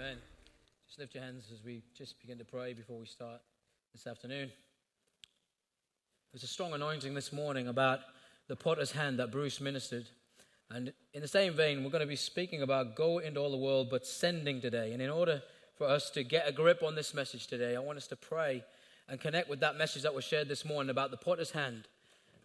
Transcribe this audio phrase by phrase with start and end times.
[0.00, 0.16] Amen.
[0.86, 3.42] Just lift your hands as we just begin to pray before we start
[3.92, 4.50] this afternoon.
[6.32, 8.00] There's a strong anointing this morning about
[8.48, 10.06] the potter's hand that Bruce ministered.
[10.70, 13.58] And in the same vein, we're going to be speaking about go into all the
[13.58, 14.94] world, but sending today.
[14.94, 15.42] And in order
[15.76, 18.64] for us to get a grip on this message today, I want us to pray
[19.06, 21.88] and connect with that message that was shared this morning about the potter's hand.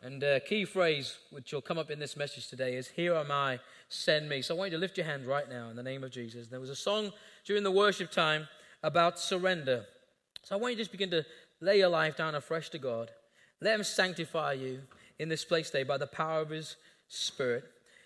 [0.06, 3.32] And a key phrase which will come up in this message today is, Here am
[3.32, 3.60] I,
[3.90, 4.44] send me.
[4.44, 6.46] So I want you to lift your hand right now in the name of Jesus.
[6.46, 7.12] There was a song
[7.44, 8.48] during the worship time
[8.84, 9.86] about surrender.
[10.44, 11.26] So I want you to just begin to
[11.60, 13.10] lay your life down afresh to God.
[13.62, 14.82] Let Him sanctify you
[15.18, 16.76] in this place today by the power of His
[17.08, 17.64] Spirit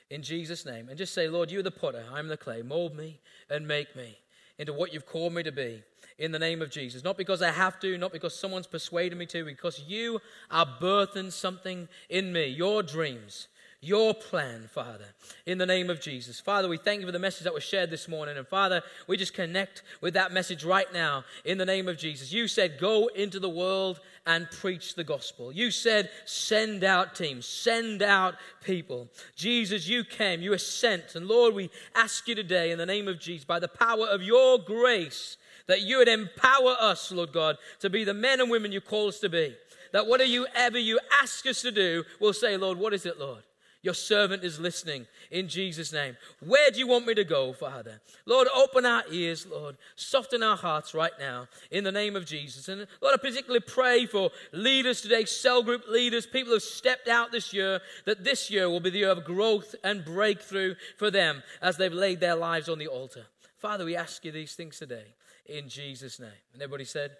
[0.09, 0.87] in Jesus' name.
[0.87, 2.61] And just say, Lord, you're the potter, I'm the clay.
[2.61, 4.17] Mold me and make me
[4.59, 5.81] into what you've called me to be
[6.19, 7.03] in the name of Jesus.
[7.03, 10.19] Not because I have to, not because someone's persuaded me to, because you
[10.51, 13.47] are birthing something in me, your dreams,
[13.81, 15.05] your plan, Father,
[15.45, 16.41] in the name of Jesus.
[16.41, 18.37] Father, we thank you for the message that was shared this morning.
[18.37, 22.33] And Father, we just connect with that message right now in the name of Jesus.
[22.33, 25.51] You said, Go into the world and preach the gospel.
[25.51, 29.09] You said, Send out teams, send out people.
[29.35, 31.15] Jesus, you came, you were sent.
[31.15, 34.21] And Lord, we ask you today in the name of Jesus, by the power of
[34.21, 38.71] your grace, that you would empower us, Lord God, to be the men and women
[38.71, 39.55] you call us to be.
[39.93, 43.19] That whatever you ever you ask us to do, we'll say, Lord, what is it,
[43.19, 43.41] Lord?
[43.81, 46.17] Your servant is listening in Jesus' name.
[46.45, 48.01] Where do you want me to go, Father?
[48.25, 49.77] Lord, open our ears, Lord.
[49.95, 52.67] Soften our hearts right now in the name of Jesus.
[52.67, 57.07] And Lord, I particularly pray for leaders today, cell group leaders, people who have stepped
[57.07, 61.09] out this year, that this year will be the year of growth and breakthrough for
[61.09, 63.27] them as they've laid their lives on the altar.
[63.59, 65.05] Father, we ask you these things today
[65.45, 66.29] in Jesus' name.
[66.53, 67.11] And everybody said,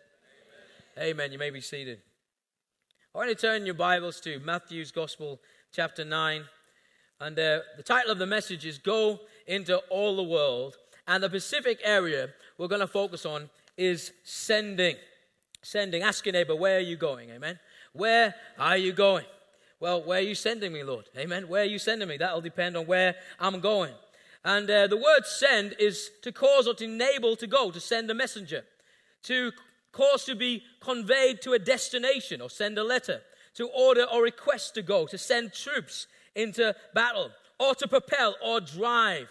[0.97, 1.11] Amen.
[1.11, 1.31] Amen.
[1.31, 1.99] You may be seated.
[3.15, 5.39] I want to turn your Bibles to Matthew's Gospel
[5.71, 6.43] chapter 9.
[7.19, 10.77] And uh, the title of the message is Go into All the World.
[11.07, 14.95] And the Pacific area we're going to focus on is sending.
[15.61, 16.03] Sending.
[16.03, 17.29] Ask your neighbor, where are you going?
[17.31, 17.59] Amen.
[17.93, 19.25] Where are you going?
[19.79, 21.05] Well, where are you sending me, Lord?
[21.17, 21.47] Amen.
[21.47, 22.17] Where are you sending me?
[22.17, 23.93] That'll depend on where I'm going.
[24.43, 28.09] And uh, the word send is to cause or to enable to go, to send
[28.09, 28.63] a messenger,
[29.23, 29.51] to
[29.91, 33.21] cause to be conveyed to a destination or send a letter
[33.59, 38.61] to order or request to go, to send troops into battle, or to propel or
[38.61, 39.27] drive,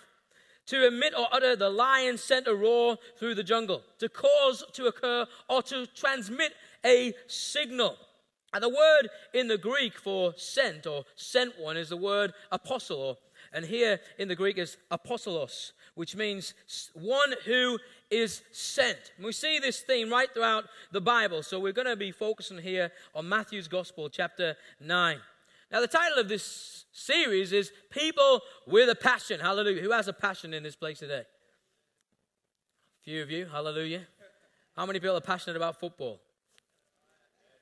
[0.67, 4.85] to emit or utter the lion sent a roar through the jungle, to cause to
[4.85, 6.53] occur or to transmit
[6.85, 7.97] a signal.
[8.53, 13.19] And the word in the Greek for sent or sent one is the word apostle,
[13.55, 16.53] and here in the Greek is apostolos, which means
[16.93, 17.79] one who
[18.11, 19.13] is sent.
[19.17, 21.43] And we see this theme right throughout the Bible.
[21.43, 25.19] So we're going to be focusing here on Matthew's Gospel, chapter 9.
[25.71, 29.41] Now, the title of this series is People with a Passion.
[29.41, 29.83] Hallelujah.
[29.83, 31.25] Who has a passion in this place today?
[33.01, 33.47] A few of you.
[33.47, 34.07] Hallelujah.
[34.77, 36.21] How many people are passionate about football?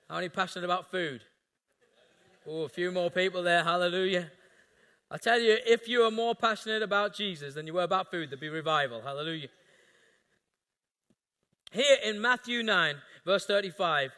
[0.08, 1.22] How many passionate about food?
[2.48, 3.64] Oh, a few more people there.
[3.64, 4.30] Hallelujah.
[5.10, 8.30] I tell you, if you are more passionate about Jesus than you were about food,
[8.30, 9.02] there'd be revival.
[9.02, 9.48] Hallelujah.
[11.72, 12.94] Here in Matthew 9,
[13.24, 14.12] verse 35,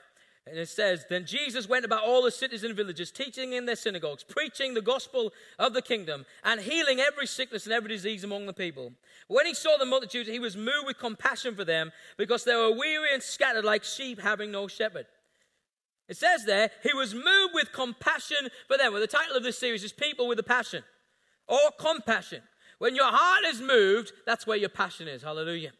[0.46, 3.76] and it says, Then Jesus went about all the cities and villages, teaching in their
[3.76, 8.46] synagogues, preaching the gospel of the kingdom, and healing every sickness and every disease among
[8.46, 8.92] the people.
[9.26, 12.72] When he saw the multitudes, he was moved with compassion for them, because they were
[12.72, 15.06] weary and scattered like sheep having no shepherd.
[16.08, 18.92] It says there, he was moved with compassion for them.
[18.92, 20.82] Well, the title of this series is People with a Passion
[21.46, 22.42] or Compassion.
[22.78, 25.22] When your heart is moved, that's where your passion is.
[25.22, 25.72] Hallelujah.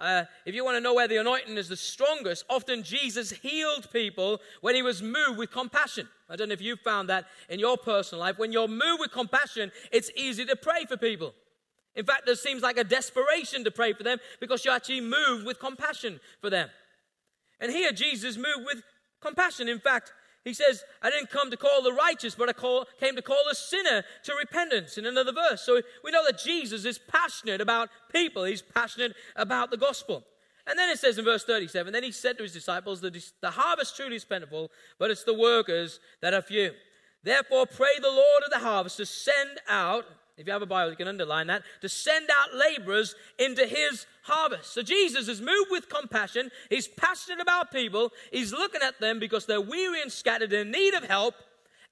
[0.00, 3.88] Uh, if you want to know where the anointing is the strongest, often Jesus healed
[3.92, 6.08] people when he was moved with compassion.
[6.28, 8.38] I don't know if you've found that in your personal life.
[8.38, 11.32] When you're moved with compassion, it's easy to pray for people.
[11.94, 15.46] In fact, there seems like a desperation to pray for them because you're actually moved
[15.46, 16.68] with compassion for them.
[17.60, 18.82] And here, Jesus moved with
[19.20, 19.68] compassion.
[19.68, 20.12] In fact,
[20.44, 23.42] he says, I didn't come to call the righteous, but I call, came to call
[23.48, 25.62] the sinner to repentance in another verse.
[25.62, 30.24] So we know that Jesus is passionate about people, he's passionate about the gospel.
[30.66, 33.50] And then it says in verse 37 Then he said to his disciples, The, the
[33.50, 36.72] harvest truly is plentiful, but it's the workers that are few.
[37.24, 40.04] Therefore, pray the Lord of the harvest to send out
[40.38, 41.62] if you have a Bible, you can underline that.
[41.80, 44.72] To send out laborers into his harvest.
[44.72, 46.50] So Jesus is moved with compassion.
[46.70, 48.12] He's passionate about people.
[48.30, 51.34] He's looking at them because they're weary and scattered in need of help.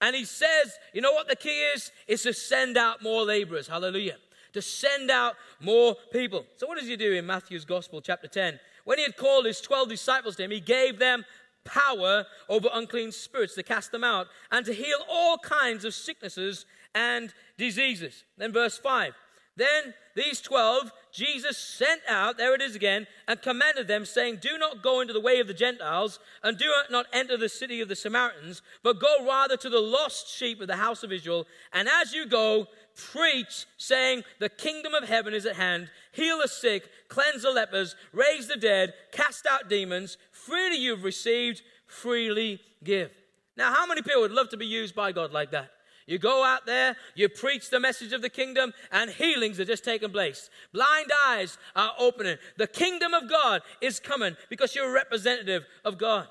[0.01, 1.91] And he says, you know what the key is?
[2.07, 3.67] Is to send out more laborers.
[3.67, 4.17] Hallelujah.
[4.53, 6.47] To send out more people.
[6.57, 8.61] So what does he do in Matthew's Gospel, chapter 10?
[8.85, 11.25] When he had called his 12 disciples to him, he gave them
[11.65, 16.65] power over unclean spirits to cast them out and to heal all kinds of sicknesses
[16.97, 18.25] and diseases.
[18.39, 19.13] Then, verse 5
[19.57, 24.59] Then these twelve Jesus sent out, there it is again, and commanded them, saying, Do
[24.59, 27.89] not go into the way of the Gentiles, and do not enter the city of
[27.89, 31.47] the Samaritans, but go rather to the lost sheep of the house of Israel.
[31.73, 32.67] And as you go,
[32.97, 35.91] preach, saying, The kingdom of heaven is at hand.
[36.13, 40.17] Heal the sick, cleanse the lepers, raise the dead, cast out demons.
[40.33, 43.11] Freely you've received, freely give.
[43.57, 45.71] Now, how many people would love to be used by God like that?
[46.07, 49.85] You go out there, you preach the message of the kingdom, and healings are just
[49.85, 50.51] taking place.
[50.73, 52.37] Blind eyes are opening.
[52.57, 56.29] The kingdom of God is coming because you're a representative of God.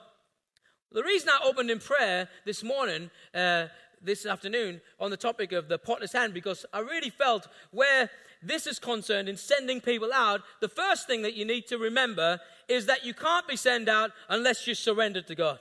[0.93, 3.65] The reason I opened in prayer this morning, uh,
[4.01, 8.09] this afternoon, on the topic of the potter's hand, because I really felt where
[8.41, 12.39] this is concerned in sending people out, the first thing that you need to remember
[12.69, 15.59] is that you can't be sent out unless you surrender to God.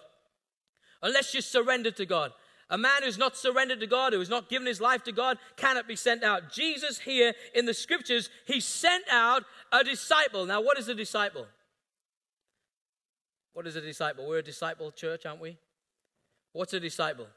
[1.02, 2.32] Unless you surrender to God.
[2.74, 5.38] A man who's not surrendered to God, who has not given his life to God,
[5.56, 6.52] cannot be sent out.
[6.52, 10.44] Jesus, here in the scriptures, he sent out a disciple.
[10.44, 11.46] Now, what is a disciple?
[13.52, 14.26] What is a disciple?
[14.26, 15.56] We're a disciple church, aren't we?
[16.52, 17.28] What's a disciple?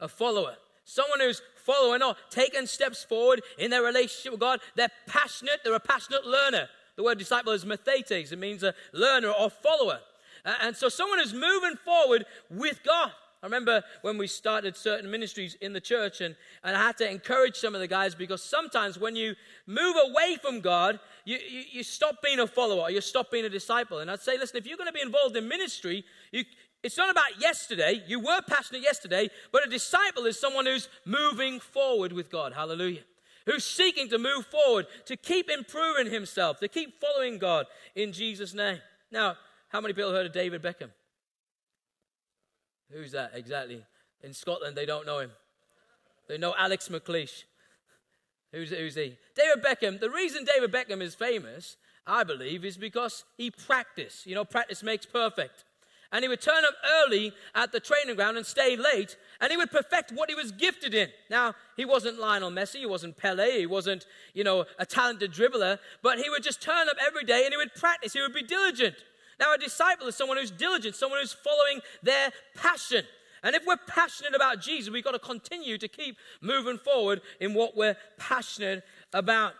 [0.00, 0.56] A follower.
[0.84, 4.60] Someone who's following or taking steps forward in their relationship with God.
[4.76, 6.70] They're passionate, they're a passionate learner.
[6.96, 10.00] The word disciple is mathetes, it means a learner or follower.
[10.42, 13.12] Uh, and so someone is moving forward with God.
[13.46, 16.34] I remember when we started certain ministries in the church, and,
[16.64, 19.36] and I had to encourage some of the guys because sometimes when you
[19.68, 23.48] move away from God, you, you, you stop being a follower you stop being a
[23.48, 24.00] disciple.
[24.00, 26.42] And I'd say, listen, if you're going to be involved in ministry, you,
[26.82, 28.02] it's not about yesterday.
[28.08, 32.52] You were passionate yesterday, but a disciple is someone who's moving forward with God.
[32.52, 33.02] Hallelujah.
[33.44, 38.54] Who's seeking to move forward, to keep improving himself, to keep following God in Jesus'
[38.54, 38.78] name.
[39.12, 39.36] Now,
[39.68, 40.90] how many people heard of David Beckham?
[42.90, 43.84] Who's that exactly?
[44.22, 45.30] In Scotland, they don't know him.
[46.28, 47.44] They know Alex McLeish.
[48.52, 49.16] Who's, who's he?
[49.34, 50.00] David Beckham.
[50.00, 54.26] The reason David Beckham is famous, I believe, is because he practiced.
[54.26, 55.64] You know, practice makes perfect.
[56.12, 56.74] And he would turn up
[57.04, 60.52] early at the training ground and stay late, and he would perfect what he was
[60.52, 61.08] gifted in.
[61.28, 65.80] Now, he wasn't Lionel Messi, he wasn't Pele, he wasn't, you know, a talented dribbler,
[66.02, 68.44] but he would just turn up every day and he would practice, he would be
[68.44, 68.94] diligent.
[69.38, 73.04] Now, a disciple is someone who's diligent, someone who's following their passion.
[73.42, 77.54] And if we're passionate about Jesus, we've got to continue to keep moving forward in
[77.54, 79.52] what we're passionate about.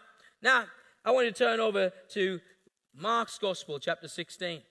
[0.43, 0.65] Now,
[1.05, 2.41] I want to turn over to
[2.95, 4.63] Mark's Gospel, chapter 16.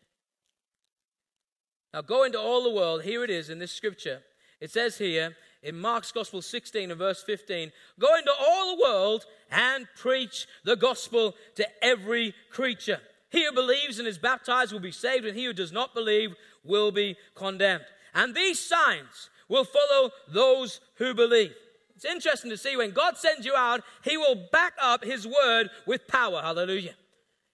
[1.94, 3.04] Now, go into all the world.
[3.04, 4.22] Here it is in this scripture.
[4.60, 9.26] It says here in Mark's Gospel 16 and verse 15 Go into all the world
[9.52, 13.00] and preach the gospel to every creature.
[13.36, 16.34] He who believes and is baptized will be saved, and he who does not believe
[16.64, 17.84] will be condemned.
[18.14, 21.54] And these signs will follow those who believe.
[21.98, 25.70] It's interesting to see when God sends you out, he will back up his word
[25.86, 26.42] with power.
[26.42, 26.96] Hallelujah.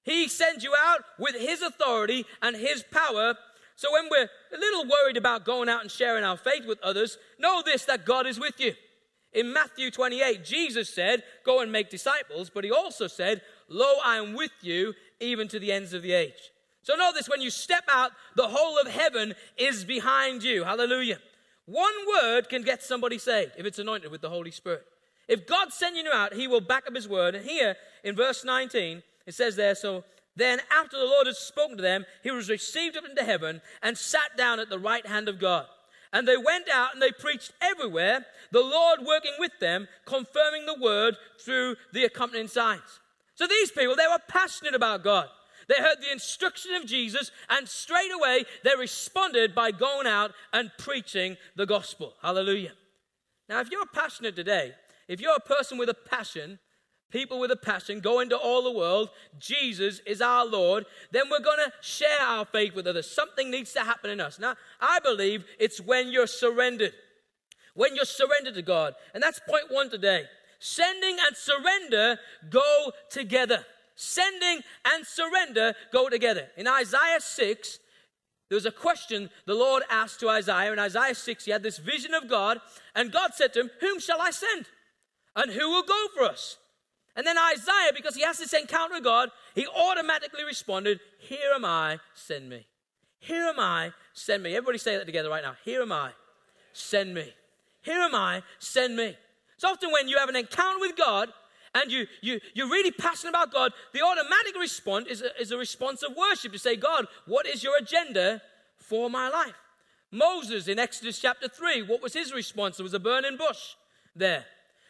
[0.04, 3.34] He sends you out with his authority and his power.
[3.76, 7.18] So when we're a little worried about going out and sharing our faith with others,
[7.40, 8.76] know this that God is with you.
[9.34, 14.18] In Matthew 28, Jesus said, Go and make disciples, but he also said, Lo, I
[14.18, 16.52] am with you even to the ends of the age.
[16.84, 20.64] So notice when you step out, the whole of heaven is behind you.
[20.64, 21.20] Hallelujah.
[21.66, 24.84] One word can get somebody saved if it's anointed with the Holy Spirit.
[25.28, 27.36] If God sends you out, He will back up His word.
[27.36, 30.04] And here in verse 19, it says there, so
[30.36, 33.98] then after the Lord had spoken to them, He was received up into heaven and
[33.98, 35.68] sat down at the right hand of God.
[36.12, 40.80] And they went out and they preached everywhere, the Lord working with them, confirming the
[40.82, 43.00] word through the accompanying signs.
[43.42, 45.28] So these people, they were passionate about God.
[45.68, 50.70] They heard the instruction of Jesus, and straight away they responded by going out and
[50.78, 52.14] preaching the gospel.
[52.22, 52.74] Hallelujah.
[53.50, 54.74] Now, if you're passionate today,
[55.08, 56.60] if you're a person with a passion,
[57.10, 61.40] people with a passion, go into all the world, Jesus is our Lord, then we're
[61.40, 63.10] going to share our faith with others.
[63.10, 64.38] Something needs to happen in us.
[64.38, 66.94] Now, I believe it's when you're surrendered.
[67.74, 68.94] When you're surrendered to God.
[69.16, 70.26] And that's point one today.
[70.64, 72.20] Sending and surrender
[72.52, 73.66] go together.
[73.96, 76.50] Sending and surrender go together.
[76.56, 77.80] In Isaiah 6,
[78.48, 80.72] there was a question the Lord asked to Isaiah.
[80.72, 82.60] In Isaiah 6, he had this vision of God,
[82.94, 84.68] and God said to him, Whom shall I send?
[85.36, 86.58] And who will go for us?
[87.16, 91.66] And then Isaiah, because he has this encounter with God, he automatically responded, Here am
[91.66, 92.68] I, send me.
[93.18, 94.56] Here am I, send me.
[94.56, 95.56] Everybody say that together right now.
[95.66, 96.12] Here am I,
[96.72, 97.34] send me.
[97.82, 99.16] Here am I, send me.
[99.62, 101.30] So often when you have an encounter with God
[101.76, 105.58] and you, you, you're really passionate about God, the automatic response is a, is a
[105.58, 108.42] response of worship to say, God, what is your agenda
[108.80, 109.54] for my life?
[110.12, 112.78] Moses in Exodus chapter 3, what was his response?
[112.78, 113.76] There was a burning bush
[114.16, 114.46] there.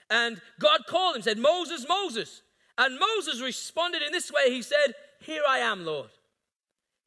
[0.10, 2.42] And God called him, said, Moses, Moses.
[2.78, 6.12] And Moses responded in this way He said, Here I am, Lord.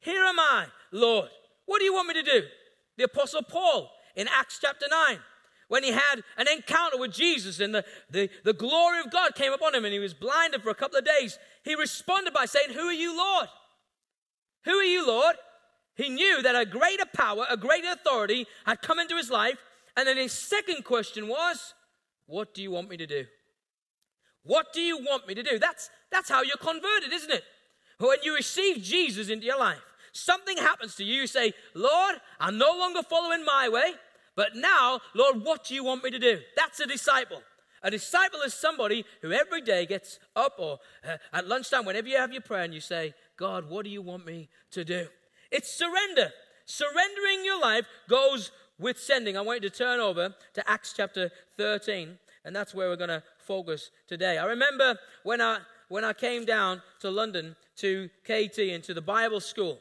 [0.01, 1.29] Here am I, Lord.
[1.65, 2.43] What do you want me to do?
[2.97, 5.17] The Apostle Paul in Acts chapter 9,
[5.67, 9.53] when he had an encounter with Jesus and the, the, the glory of God came
[9.53, 12.71] upon him and he was blinded for a couple of days, he responded by saying,
[12.73, 13.47] Who are you, Lord?
[14.65, 15.35] Who are you, Lord?
[15.95, 19.57] He knew that a greater power, a greater authority had come into his life.
[19.97, 21.73] And then his second question was,
[22.27, 23.25] What do you want me to do?
[24.43, 25.57] What do you want me to do?
[25.57, 27.43] That's, that's how you're converted, isn't it?
[27.97, 29.81] When you receive Jesus into your life,
[30.11, 31.21] something happens to you.
[31.21, 33.93] You say, Lord, I'm no longer following my way,
[34.35, 36.39] but now, Lord, what do you want me to do?
[36.55, 37.41] That's a disciple.
[37.81, 42.17] A disciple is somebody who every day gets up or uh, at lunchtime, whenever you
[42.17, 45.07] have your prayer, and you say, God, what do you want me to do?
[45.51, 46.31] It's surrender.
[46.65, 49.37] Surrendering your life goes with sending.
[49.37, 53.09] I want you to turn over to Acts chapter 13, and that's where we're going
[53.09, 54.37] to focus today.
[54.37, 59.01] I remember when I when I came down to London to KT and to the
[59.01, 59.77] Bible school,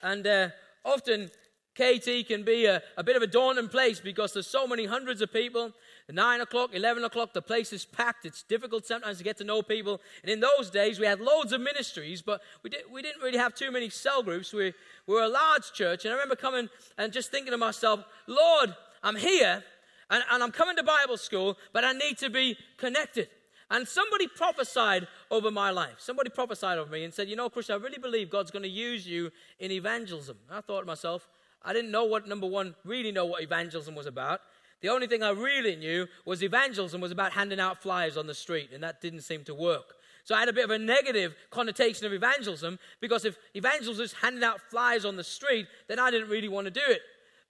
[0.00, 0.48] and uh,
[0.84, 1.30] often
[1.74, 5.20] KT can be a, a bit of a daunting place because there's so many hundreds
[5.20, 5.72] of people.
[6.08, 8.26] Nine o'clock, 11 o'clock, the place is packed.
[8.26, 10.00] It's difficult sometimes to get to know people.
[10.22, 13.38] And in those days, we had loads of ministries, but we, did, we didn't really
[13.38, 14.52] have too many cell groups.
[14.52, 14.72] We,
[15.06, 16.04] we were a large church.
[16.04, 19.64] And I remember coming and just thinking to myself, Lord, I'm here
[20.10, 23.28] and, and I'm coming to Bible school, but I need to be connected.
[23.70, 25.96] And somebody prophesied over my life.
[25.98, 28.68] Somebody prophesied over me and said, You know, Chris, I really believe God's going to
[28.68, 30.36] use you in evangelism.
[30.50, 31.26] I thought to myself,
[31.64, 34.40] I didn't know what, number one, really know what evangelism was about.
[34.80, 38.34] The only thing I really knew was evangelism was about handing out flyers on the
[38.34, 39.94] street, and that didn't seem to work.
[40.24, 44.12] So I had a bit of a negative connotation of evangelism because if evangelism is
[44.14, 47.02] handing out flyers on the street, then I didn't really want to do it.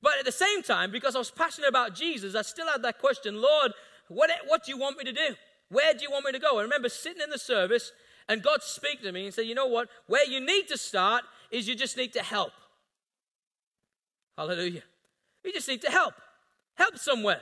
[0.02, 2.98] But at the same time, because I was passionate about Jesus, I still had that
[2.98, 3.72] question Lord,
[4.08, 5.34] what, what do you want me to do?
[5.70, 6.58] Where do you want me to go?
[6.58, 7.92] I remember sitting in the service
[8.28, 9.88] and God speak to me and say, You know what?
[10.06, 12.52] Where you need to start is you just need to help.
[14.36, 14.82] Hallelujah.
[15.44, 16.14] We just need to help
[16.74, 17.40] help somewhere.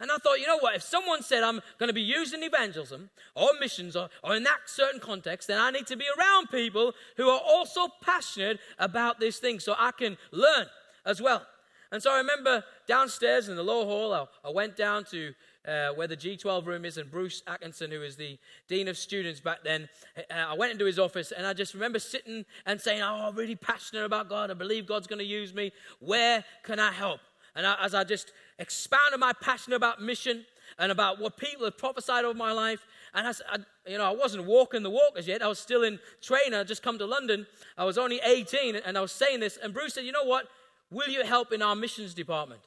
[0.00, 0.74] And I thought, you know what?
[0.74, 4.42] If someone said I'm going to be used in evangelism or missions or, or in
[4.42, 9.20] that certain context, then I need to be around people who are also passionate about
[9.20, 10.66] this thing so I can learn
[11.06, 11.46] as well.
[11.92, 15.32] And so I remember downstairs in the lower hall, I, I went down to
[15.66, 19.40] uh, where the G12 room is, and Bruce Atkinson, who was the dean of students
[19.40, 23.02] back then, uh, I went into his office, and I just remember sitting and saying,
[23.02, 24.50] "Oh, I'm really passionate about God.
[24.50, 25.72] I believe God's going to use me.
[26.00, 27.20] Where can I help?"
[27.54, 30.44] And I, as I just expounded my passion about mission
[30.78, 33.58] and about what people had prophesied over my life, and I, I,
[33.90, 35.42] you know, I wasn't walking the walk as yet.
[35.42, 36.54] I was still in training.
[36.54, 37.46] I just come to London.
[37.78, 39.56] I was only 18, and I was saying this.
[39.62, 40.48] And Bruce said, "You know what?
[40.90, 42.60] Will you help in our missions department?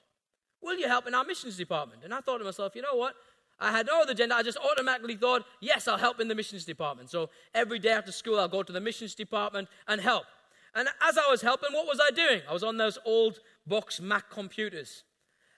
[0.62, 3.16] Will you help in our missions department?" And I thought to myself, "You know what?
[3.60, 4.36] I had no other agenda.
[4.36, 7.10] I just automatically thought, yes, I'll help in the missions department.
[7.10, 10.26] So every day after school, I'll go to the missions department and help.
[10.76, 12.42] And as I was helping, what was I doing?
[12.48, 15.04] I was on those old box Mac computers.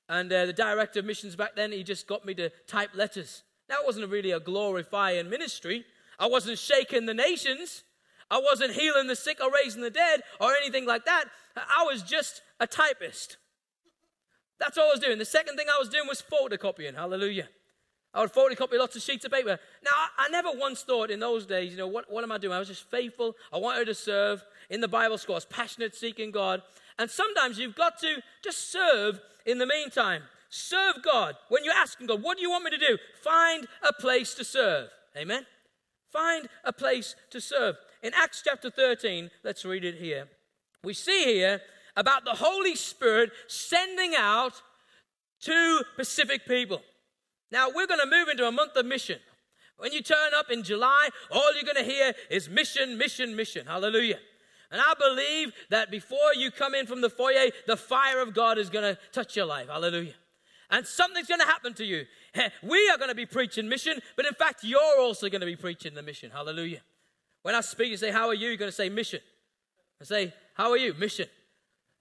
[0.07, 3.43] And uh, the director of missions back then, he just got me to type letters.
[3.67, 5.85] That wasn't really a glorifying ministry.
[6.17, 7.83] I wasn't shaking the nations.
[8.31, 11.25] I wasn't healing the sick or raising the dead or anything like that.
[11.55, 13.37] I was just a typist.
[14.59, 15.17] That's all I was doing.
[15.17, 16.95] The second thing I was doing was photocopying.
[16.95, 17.47] Hallelujah.
[18.13, 19.59] I would photocopy lots of sheets of paper.
[19.83, 22.37] Now, I, I never once thought in those days, you know, what, what am I
[22.39, 22.53] doing?
[22.53, 23.35] I was just faithful.
[23.53, 25.35] I wanted to serve in the Bible school.
[25.35, 26.61] I was passionate, seeking God.
[26.97, 30.23] And sometimes you've got to just serve in the meantime.
[30.49, 31.35] Serve God.
[31.49, 32.97] When you're asking God, what do you want me to do?
[33.23, 34.89] Find a place to serve.
[35.15, 35.45] Amen?
[36.11, 37.75] Find a place to serve.
[38.01, 40.27] In Acts chapter 13, let's read it here.
[40.83, 41.61] We see here
[41.95, 44.61] about the Holy Spirit sending out
[45.41, 46.81] to Pacific people.
[47.51, 49.19] Now, we're going to move into a month of mission.
[49.77, 53.65] When you turn up in July, all you're going to hear is mission, mission, mission.
[53.65, 54.19] Hallelujah.
[54.71, 58.57] And I believe that before you come in from the foyer, the fire of God
[58.57, 59.67] is going to touch your life.
[59.67, 60.13] Hallelujah.
[60.69, 62.05] And something's going to happen to you.
[62.61, 65.55] We are going to be preaching mission, but in fact, you're also going to be
[65.55, 66.29] preaching the mission.
[66.29, 66.81] Hallelujah.
[67.41, 68.49] When I speak, you say, How are you?
[68.49, 69.21] You're going to say mission.
[69.99, 70.93] I say, How are you?
[70.93, 71.25] Mission.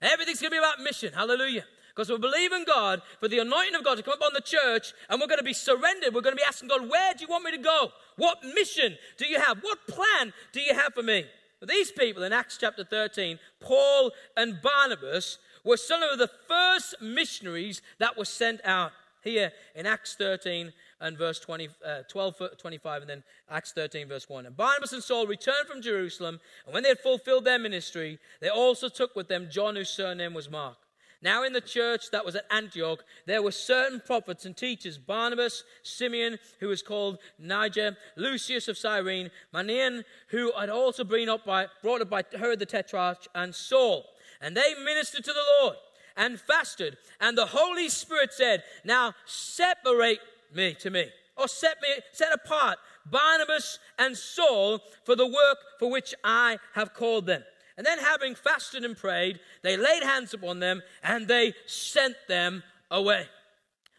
[0.01, 1.13] Everything's going to be about mission.
[1.13, 1.65] Hallelujah.
[1.89, 5.19] Because we're believing God for the anointing of God to come upon the church, and
[5.19, 6.13] we're going to be surrendered.
[6.13, 7.91] We're going to be asking God, Where do you want me to go?
[8.15, 9.59] What mission do you have?
[9.61, 11.25] What plan do you have for me?
[11.67, 17.81] These people in Acts chapter 13, Paul and Barnabas, were some of the first missionaries
[17.97, 23.09] that were sent out here in Acts 13 and verse 20, uh, 12, 25, and
[23.09, 24.45] then Acts 13, verse 1.
[24.45, 28.49] And Barnabas and Saul returned from Jerusalem, and when they had fulfilled their ministry, they
[28.49, 30.77] also took with them John, whose surname was Mark.
[31.21, 35.63] Now, in the church that was at Antioch, there were certain prophets and teachers Barnabas,
[35.83, 41.67] Simeon, who was called Niger, Lucius of Cyrene, Manaen, who had also been up by,
[41.81, 44.05] brought up by Herod the Tetrarch, and Saul.
[44.39, 45.75] And they ministered to the Lord
[46.15, 46.97] and fasted.
[47.19, 50.19] And the Holy Spirit said, Now separate
[50.53, 51.05] me to me,
[51.37, 56.93] or set me, set apart Barnabas and Saul for the work for which I have
[56.93, 57.43] called them.
[57.77, 62.61] And then, having fasted and prayed, they laid hands upon them and they sent them
[62.91, 63.25] away.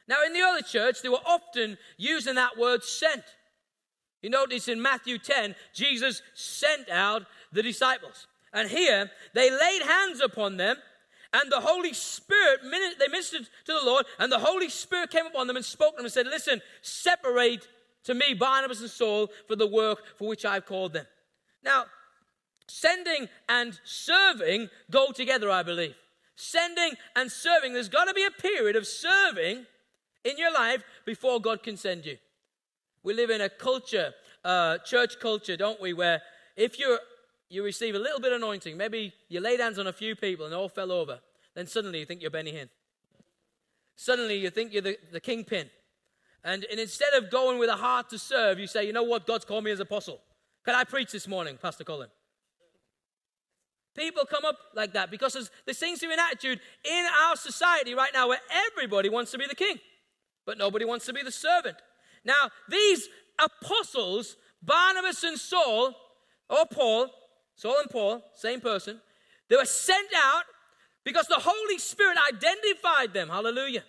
[0.07, 3.23] Now, in the early church, they were often using that word sent.
[4.23, 8.27] You notice in Matthew 10, Jesus sent out the disciples.
[8.53, 10.77] And here, they laid hands upon them,
[11.33, 12.61] and the Holy Spirit,
[12.99, 15.97] they ministered to the Lord, and the Holy Spirit came upon them and spoke to
[15.97, 17.69] them and said, Listen, separate
[18.05, 21.07] to me Barnabas and Saul for the work for which I've called them.
[21.63, 21.85] Now,
[22.73, 25.97] Sending and serving go together, I believe.
[26.37, 29.67] Sending and serving, there's got to be a period of serving
[30.25, 32.17] in your life before God can send you.
[33.03, 36.23] We live in a culture, uh, church culture, don't we, where
[36.57, 36.97] if you
[37.51, 40.47] you receive a little bit of anointing, maybe you laid hands on a few people
[40.47, 41.19] and all fell over,
[41.55, 42.69] then suddenly you think you're Benny Hinn.
[43.97, 45.69] Suddenly you think you're the, the kingpin.
[46.45, 49.27] And, and instead of going with a heart to serve, you say, you know what,
[49.27, 50.21] God's called me as apostle.
[50.65, 52.09] Can I preach this morning, Pastor Colin?
[53.97, 57.95] People come up like that because there seems to be an attitude in our society
[57.95, 58.39] right now where
[58.69, 59.79] everybody wants to be the king,
[60.47, 61.77] but nobody wants to be the servant.
[62.25, 65.95] Now, these apostles, Barnabas and Saul,
[66.49, 67.09] or Paul,
[67.61, 69.03] Saul and Paul, same person,
[69.51, 70.45] they were sent out
[71.05, 73.29] because the Holy Spirit identified them.
[73.29, 73.85] Hallelujah.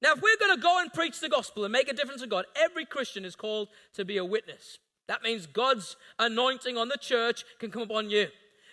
[0.00, 2.26] Now, if we're going to go and preach the gospel and make a difference to
[2.26, 4.78] God, every Christian is called to be a witness.
[5.06, 8.28] That means God's anointing on the church can come upon you.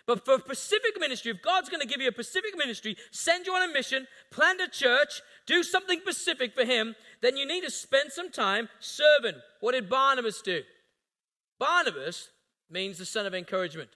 [0.07, 3.45] But for a Pacific ministry, if God's going to give you a Pacific ministry, send
[3.45, 7.65] you on a mission, plant a church, do something specific for Him, then you need
[7.65, 9.41] to spend some time serving.
[9.59, 10.61] What did Barnabas do?
[11.59, 12.29] Barnabas
[12.69, 13.89] means the son of encouragement.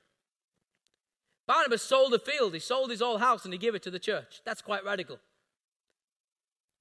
[1.49, 3.97] Barnabas sold a field, he sold his old house and he gave it to the
[3.97, 4.39] church.
[4.45, 5.17] That's quite radical.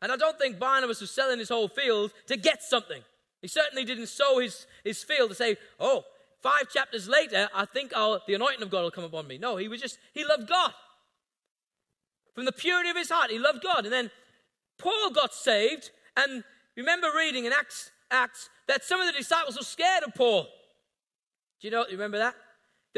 [0.03, 3.01] And I don't think Barnabas was selling his whole field to get something.
[3.40, 6.05] He certainly didn't sow his, his field to say, oh,
[6.42, 9.38] five chapters later, I think I'll, the anointing of God will come upon me.
[9.38, 10.75] No, he was just, he loved God.
[12.35, 13.87] From the purity of his heart, he loved God.
[13.87, 14.11] And then
[14.79, 16.45] Paul got saved, and
[16.77, 20.42] remember reading in Acts, Acts that some of the disciples were scared of Paul.
[20.42, 22.35] Do you know, you remember that?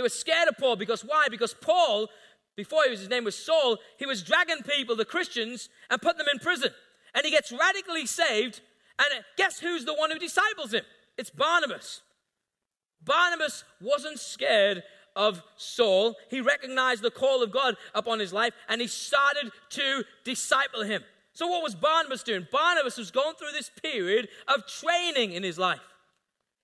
[0.00, 1.26] They were scared of Paul because why?
[1.30, 2.08] Because Paul,
[2.56, 6.16] before he was, his name was Saul, he was dragging people, the Christians, and put
[6.16, 6.70] them in prison.
[7.14, 8.62] And he gets radically saved,
[8.98, 10.84] and uh, guess who's the one who disciples him?
[11.18, 12.00] It's Barnabas.
[13.04, 14.84] Barnabas wasn't scared
[15.14, 16.16] of Saul.
[16.30, 21.02] He recognized the call of God upon his life and he started to disciple him.
[21.34, 22.48] So, what was Barnabas doing?
[22.50, 25.80] Barnabas was going through this period of training in his life.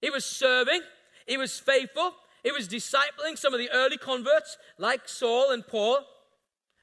[0.01, 0.81] He was serving,
[1.27, 2.15] he was faithful,
[2.47, 5.99] he was discipling some of the early converts like Saul and Paul,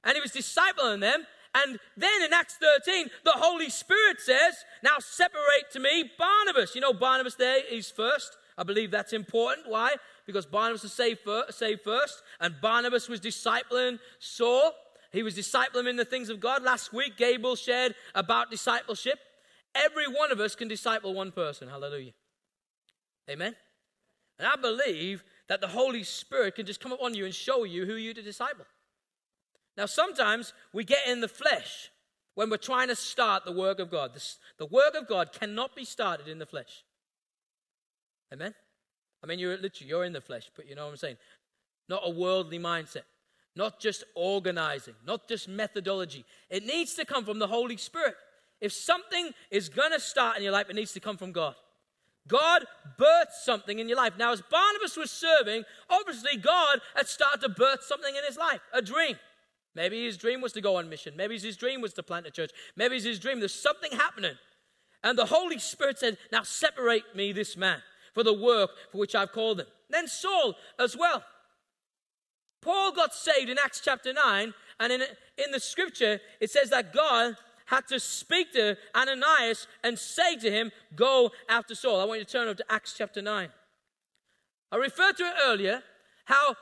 [0.04, 1.26] and he was discipling them.
[1.56, 6.76] And then in Acts 13, the Holy Spirit says, Now separate to me Barnabas.
[6.76, 8.36] You know, Barnabas there is first.
[8.58, 9.70] I believe that's important.
[9.70, 9.96] Why?
[10.26, 14.74] Because Barnabas was saved first, and Barnabas was discipling Saul.
[15.14, 16.62] He was discipling in the things of God.
[16.62, 19.18] Last week, Gable shared about discipleship.
[19.74, 21.70] Every one of us can disciple one person.
[21.70, 22.12] Hallelujah.
[23.30, 23.56] Amen.
[24.38, 27.86] And I believe that the Holy Spirit can just come upon you and show you
[27.86, 28.66] who you're to disciple.
[29.76, 31.90] Now, sometimes we get in the flesh
[32.36, 34.14] when we're trying to start the work of God.
[34.14, 34.24] The,
[34.58, 36.84] the work of God cannot be started in the flesh.
[38.32, 38.54] Amen?
[39.24, 41.18] I mean, you're literally, you're in the flesh, but you know what I'm saying?
[41.90, 43.04] Not a worldly mindset,
[43.56, 46.26] not just organizing, not just methodology.
[46.50, 48.16] It needs to come from the Holy Spirit.
[48.62, 51.56] If something is going to start in your life, it needs to come from God.
[52.28, 52.66] God
[53.00, 54.14] birthed something in your life.
[54.18, 58.62] Now, as Barnabas was serving, obviously God had started to birth something in his life
[58.74, 59.18] a dream.
[59.76, 61.16] Maybe his dream was to go on mission.
[61.18, 62.52] Maybe his dream was to plant a church.
[62.76, 64.36] Maybe his dream, there's something happening.
[65.04, 67.82] And the Holy Spirit said, Now separate me this man
[68.14, 69.68] for the work for which I've called him.
[69.90, 71.24] Then Saul as well.
[72.62, 75.02] Paul got saved in Acts chapter 9, and in,
[75.38, 77.36] in the scripture, it says that God
[77.74, 82.00] had to speak to Ananias and say to him, Go after Saul.
[82.00, 83.50] I want you to turn over to Acts chapter 9.
[84.72, 85.82] I referred to it earlier
[86.26, 86.56] how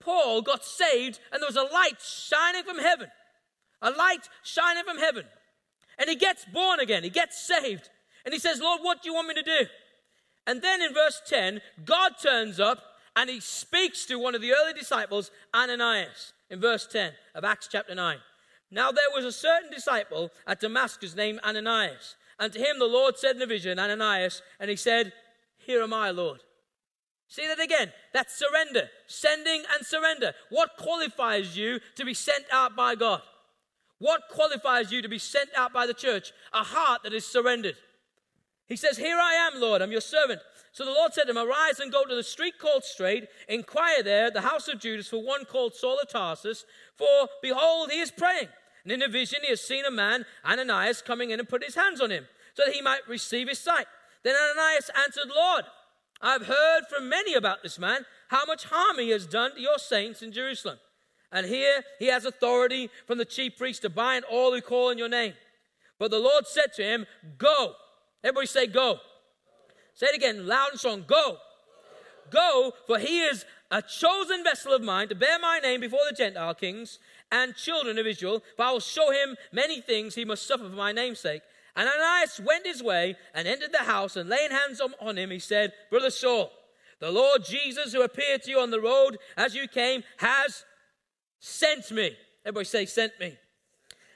[0.00, 3.08] Paul got saved and there was a light shining from heaven.
[3.82, 5.24] A light shining from heaven.
[5.96, 7.88] And he gets born again, he gets saved.
[8.24, 9.66] And he says, Lord, what do you want me to do?
[10.46, 12.82] And then in verse 10, God turns up
[13.14, 17.68] and he speaks to one of the early disciples, Ananias, in verse 10 of Acts
[17.70, 18.18] chapter 9.
[18.70, 22.16] Now there was a certain disciple at Damascus named Ananias.
[22.38, 25.12] And to him the Lord said in a vision, Ananias, and he said,
[25.58, 26.40] Here am I, Lord.
[27.28, 27.92] See that again?
[28.14, 28.88] That's surrender.
[29.06, 30.32] Sending and surrender.
[30.48, 33.20] What qualifies you to be sent out by God?
[33.98, 36.32] What qualifies you to be sent out by the church?
[36.52, 37.76] A heart that is surrendered.
[38.66, 40.40] He says, Here I am, Lord, I'm your servant.
[40.78, 44.00] So the Lord said to him, Arise and go to the street called Straight, inquire
[44.00, 46.64] there the house of Judas for one called Saul of Tarsus,
[46.94, 48.46] for behold, he is praying.
[48.84, 51.74] And in a vision he has seen a man, Ananias, coming in and put his
[51.74, 53.86] hands on him, so that he might receive his sight.
[54.22, 55.64] Then Ananias answered, Lord,
[56.22, 59.78] I've heard from many about this man, how much harm he has done to your
[59.78, 60.78] saints in Jerusalem.
[61.32, 64.98] And here he has authority from the chief priest to bind all who call on
[64.98, 65.34] your name.
[65.98, 67.72] But the Lord said to him, Go.
[68.22, 69.00] Everybody say, Go.
[69.98, 71.04] Say it again, loud and strong.
[71.08, 71.38] Go.
[72.30, 76.14] Go, for he is a chosen vessel of mine to bear my name before the
[76.14, 77.00] Gentile kings
[77.32, 78.40] and children of Israel.
[78.56, 81.42] For I will show him many things he must suffer for my name's sake.
[81.74, 85.40] And Ananias went his way and entered the house, and laying hands on him, he
[85.40, 86.52] said, Brother Saul,
[87.00, 90.64] the Lord Jesus, who appeared to you on the road as you came, has
[91.40, 92.16] sent me.
[92.46, 93.36] Everybody say, sent me.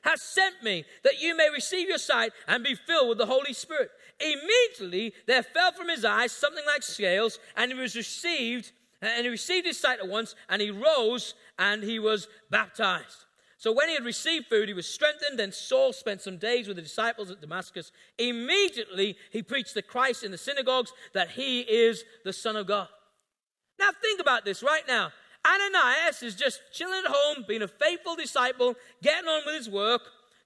[0.03, 3.53] Has sent me that you may receive your sight and be filled with the Holy
[3.53, 3.91] Spirit.
[4.23, 9.29] Immediately there fell from his eyes something like scales, and he was received, and he
[9.29, 13.25] received his sight at once, and he rose and he was baptized.
[13.63, 15.39] So when he had received food, he was strengthened.
[15.39, 17.93] and Saul spent some days with the disciples at Damascus.
[18.19, 22.89] Immediately he preached the Christ in the synagogues that he is the Son of God.
[23.79, 25.13] Now think about this right now.
[25.47, 30.03] Ananias is just chilling at home, being a faithful disciple, getting on with his work,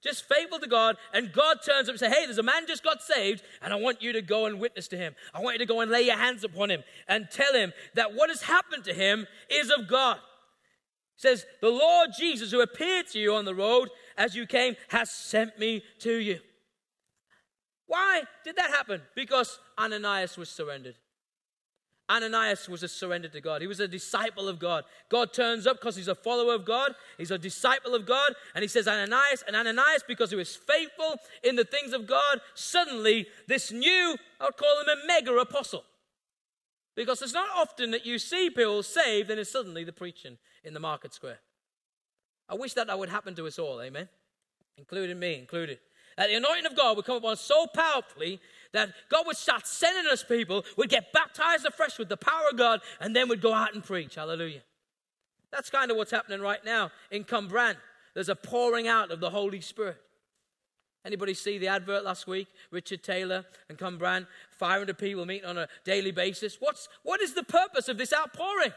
[0.06, 0.96] just faithful to God.
[1.12, 3.76] And God turns up and says, Hey, there's a man just got saved, and I
[3.76, 5.14] want you to go and witness to him.
[5.34, 8.14] I want you to go and lay your hands upon him and tell him that
[8.14, 10.18] what has happened to him is of God
[11.16, 15.10] says, The Lord Jesus, who appeared to you on the road as you came, has
[15.10, 16.40] sent me to you.
[17.86, 19.02] Why did that happen?
[19.14, 20.96] Because Ananias was surrendered.
[22.08, 23.60] Ananias was a surrender to God.
[23.60, 24.84] He was a disciple of God.
[25.08, 26.94] God turns up because he's a follower of God.
[27.18, 28.34] He's a disciple of God.
[28.54, 32.40] And he says, Ananias, and Ananias, because he was faithful in the things of God,
[32.54, 35.84] suddenly this new, I would call him a mega apostle.
[36.94, 40.74] Because it's not often that you see people saved and it's suddenly the preaching in
[40.74, 41.40] the market square.
[42.48, 44.08] I wish that that would happen to us all, amen?
[44.78, 45.78] Including me, included.
[46.16, 48.40] That the anointing of God would come upon so powerfully
[48.72, 52.58] that God would start sending us people, we'd get baptized afresh with the power of
[52.58, 54.16] God, and then we'd go out and preach.
[54.16, 54.62] Hallelujah.
[55.52, 57.76] That's kind of what's happening right now in Cwmbran.
[58.14, 59.98] There's a pouring out of the Holy Spirit.
[61.04, 62.48] Anybody see the advert last week?
[62.72, 66.56] Richard Taylor and Cwmbran, 500 people meeting on a daily basis.
[66.58, 68.72] What's, what is the purpose of this outpouring?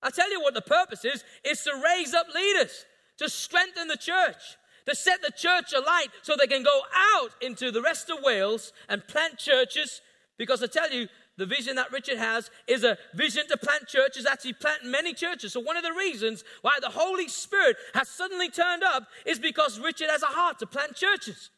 [0.00, 2.84] I tell you what the purpose is, is to raise up leaders,
[3.18, 4.56] to strengthen the church,
[4.88, 8.72] to set the church alight so they can go out into the rest of Wales
[8.88, 10.00] and plant churches.
[10.38, 14.26] Because I tell you, the vision that Richard has is a vision to plant churches,
[14.26, 15.52] actually plant many churches.
[15.52, 19.78] So, one of the reasons why the Holy Spirit has suddenly turned up is because
[19.78, 21.50] Richard has a heart to plant churches.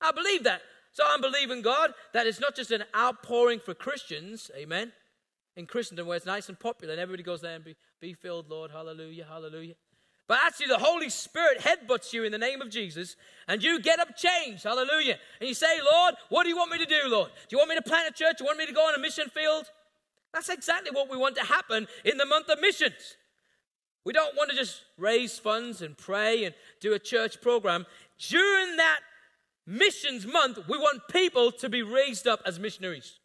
[0.00, 0.62] I believe that.
[0.92, 4.92] So, I'm believing God that it's not just an outpouring for Christians, amen,
[5.54, 8.48] in Christendom where it's nice and popular and everybody goes there and be, be filled,
[8.48, 9.74] Lord, hallelujah, hallelujah.
[10.30, 13.16] But actually, the Holy Spirit headbutts you in the name of Jesus,
[13.48, 14.62] and you get up changed.
[14.62, 15.16] Hallelujah.
[15.40, 17.32] And you say, Lord, what do you want me to do, Lord?
[17.48, 18.38] Do you want me to plant a church?
[18.38, 19.64] Do you want me to go on a mission field?
[20.32, 23.16] That's exactly what we want to happen in the month of missions.
[24.04, 27.84] We don't want to just raise funds and pray and do a church program.
[28.20, 29.00] During that
[29.66, 33.18] missions month, we want people to be raised up as missionaries.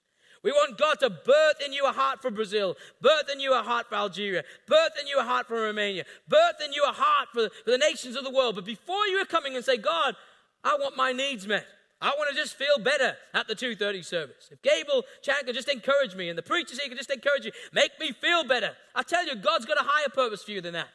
[0.45, 3.63] We want God to birth in you a heart for Brazil, birth in you a
[3.63, 7.29] heart for Algeria, birth in you a heart for Romania, birth in you a heart
[7.33, 8.53] for, for the nations of the world.
[8.53, 10.15] But before you are coming and say, God,
[10.63, 11.65] I want my needs met.
[11.99, 14.49] I want to just feel better at the 2.30 service.
[14.51, 17.51] If Gable Chan could just encourage me and the preachers here could just encourage you,
[17.73, 18.73] make me feel better.
[18.93, 20.89] I tell you, God's got a higher purpose for you than that.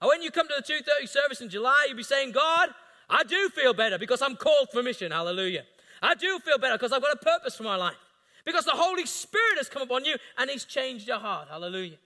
[0.00, 2.70] And when you come to the 2.30 service in July, you'll be saying, God,
[3.10, 5.12] I do feel better because I'm called for mission.
[5.12, 5.64] Hallelujah.
[6.00, 7.96] I do feel better because I've got a purpose for my life
[8.46, 11.48] because the Holy Spirit has come upon you and He's changed your heart.
[11.50, 11.98] Hallelujah.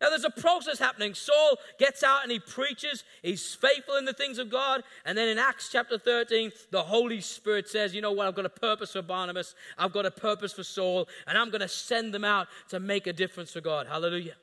[0.00, 1.12] Now, there's a process happening.
[1.12, 3.04] Saul gets out and he preaches.
[3.22, 4.82] He's faithful in the things of God.
[5.04, 8.26] And then in Acts chapter 13, the Holy Spirit says, You know what?
[8.26, 9.54] I've got a purpose for Barnabas.
[9.76, 11.06] I've got a purpose for Saul.
[11.26, 13.88] And I'm going to send them out to make a difference for God.
[13.88, 14.36] Hallelujah.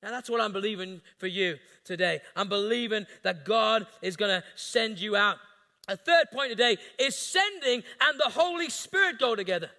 [0.00, 2.20] Now, that's what I'm believing for you today.
[2.36, 5.38] I'm believing that God is going to send you out.
[5.88, 9.70] A third point today is sending and the Holy Spirit go together.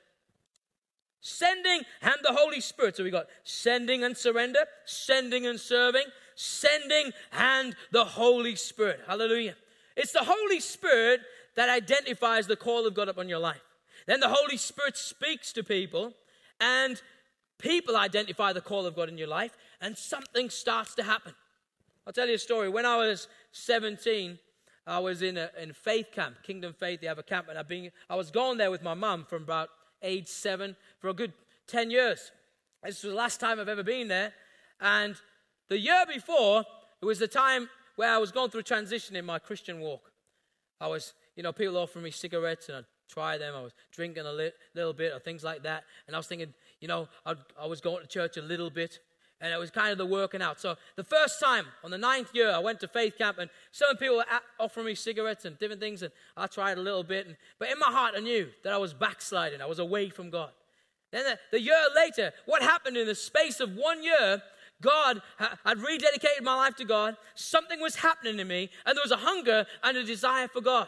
[1.22, 2.98] Sending and the Holy Spirit.
[2.98, 6.06] So we got sending and surrender, sending and serving,
[6.36, 9.02] sending and the Holy Spirit.
[9.08, 9.56] Hallelujah.
[9.96, 11.22] It's the Holy Spirit
[11.56, 13.62] that identifies the call of God upon your life.
[14.08, 16.14] Then the Holy Spirit speaks to people,
[16.60, 17.00] and
[17.60, 21.36] people identify the call of God in your life, and something starts to happen.
[22.08, 22.68] I'll tell you a story.
[22.68, 24.40] When I was 17,
[24.88, 27.02] I was in a in faith camp, Kingdom Faith.
[27.02, 29.44] They have a camp, and I've been, I was going there with my mum from
[29.44, 29.70] about
[30.04, 31.34] age seven for a good
[31.68, 32.32] 10 years.
[32.84, 34.34] This was the last time I've ever been there.
[34.80, 35.16] And
[35.70, 36.64] the year before,
[37.02, 40.12] it was the time where I was going through a transition in my Christian walk.
[40.80, 43.54] I was, you know, people offering me cigarettes and I'd try them.
[43.56, 45.84] I was drinking a li- little bit or things like that.
[46.08, 49.00] And I was thinking, you know, I'd, I was going to church a little bit.
[49.42, 50.62] And it was kind of the working out.
[50.62, 53.98] So the first time, on the ninth year, I went to faith camp and some
[53.98, 54.26] people were
[54.60, 56.04] offering me cigarettes and different things.
[56.04, 57.28] And I tried a little bit.
[57.28, 59.62] And, but in my heart, I knew that I was backsliding.
[59.62, 60.52] I was away from God.
[61.12, 64.42] Then the, the year later, what happened in the space of one year
[64.82, 67.16] God had rededicated my life to God.
[67.36, 70.88] Something was happening to me, and there was a hunger and a desire for God.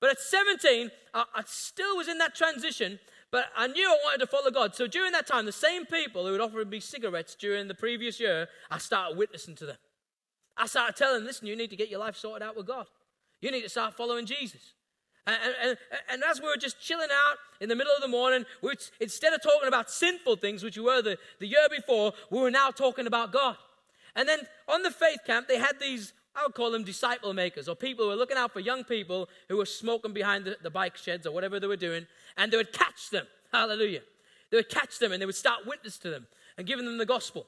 [0.00, 2.98] But at 17, I, I still was in that transition,
[3.30, 4.74] but I knew I wanted to follow God.
[4.74, 8.20] So during that time, the same people who had offered me cigarettes during the previous
[8.20, 9.76] year, I started witnessing to them.
[10.56, 12.86] I started telling them, listen, you need to get your life sorted out with God.
[13.40, 14.74] You need to start following Jesus.
[15.26, 18.44] And, and, and, as we were just chilling out in the middle of the morning,
[18.62, 22.38] we instead of talking about sinful things, which we were the, the year before, we
[22.38, 23.56] were now talking about God.
[24.14, 27.68] And then on the faith camp, they had these, I would call them disciple makers,
[27.68, 30.70] or people who were looking out for young people who were smoking behind the, the
[30.70, 33.26] bike sheds or whatever they were doing, and they would catch them.
[33.52, 34.02] Hallelujah.
[34.50, 37.06] They would catch them and they would start witness to them and giving them the
[37.06, 37.46] gospel.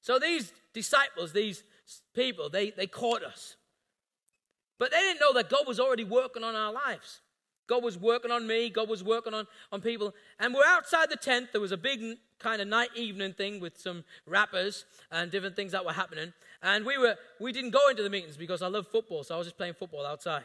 [0.00, 1.62] So these disciples, these
[2.14, 3.56] people, they, they caught us.
[4.78, 7.20] But they didn't know that God was already working on our lives.
[7.66, 10.14] God was working on me, God was working on, on people.
[10.38, 11.48] And we're outside the tent.
[11.52, 15.72] There was a big kind of night evening thing with some rappers and different things
[15.72, 16.32] that were happening.
[16.62, 19.38] And we were we didn't go into the meetings because I love football, so I
[19.38, 20.44] was just playing football outside.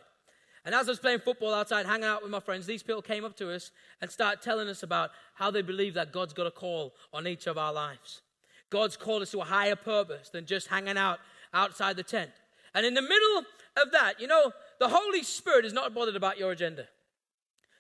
[0.65, 3.26] And as I was playing football outside, hanging out with my friends, these people came
[3.26, 3.71] up to us
[4.02, 7.47] and started telling us about how they believe that God's got a call on each
[7.47, 8.21] of our lives.
[8.69, 11.19] God's called us to a higher purpose than just hanging out
[11.54, 12.32] outside the tent.
[12.73, 13.43] And in the middle
[13.82, 16.88] of that, you know, the Holy Spirit is not bothered about your agenda.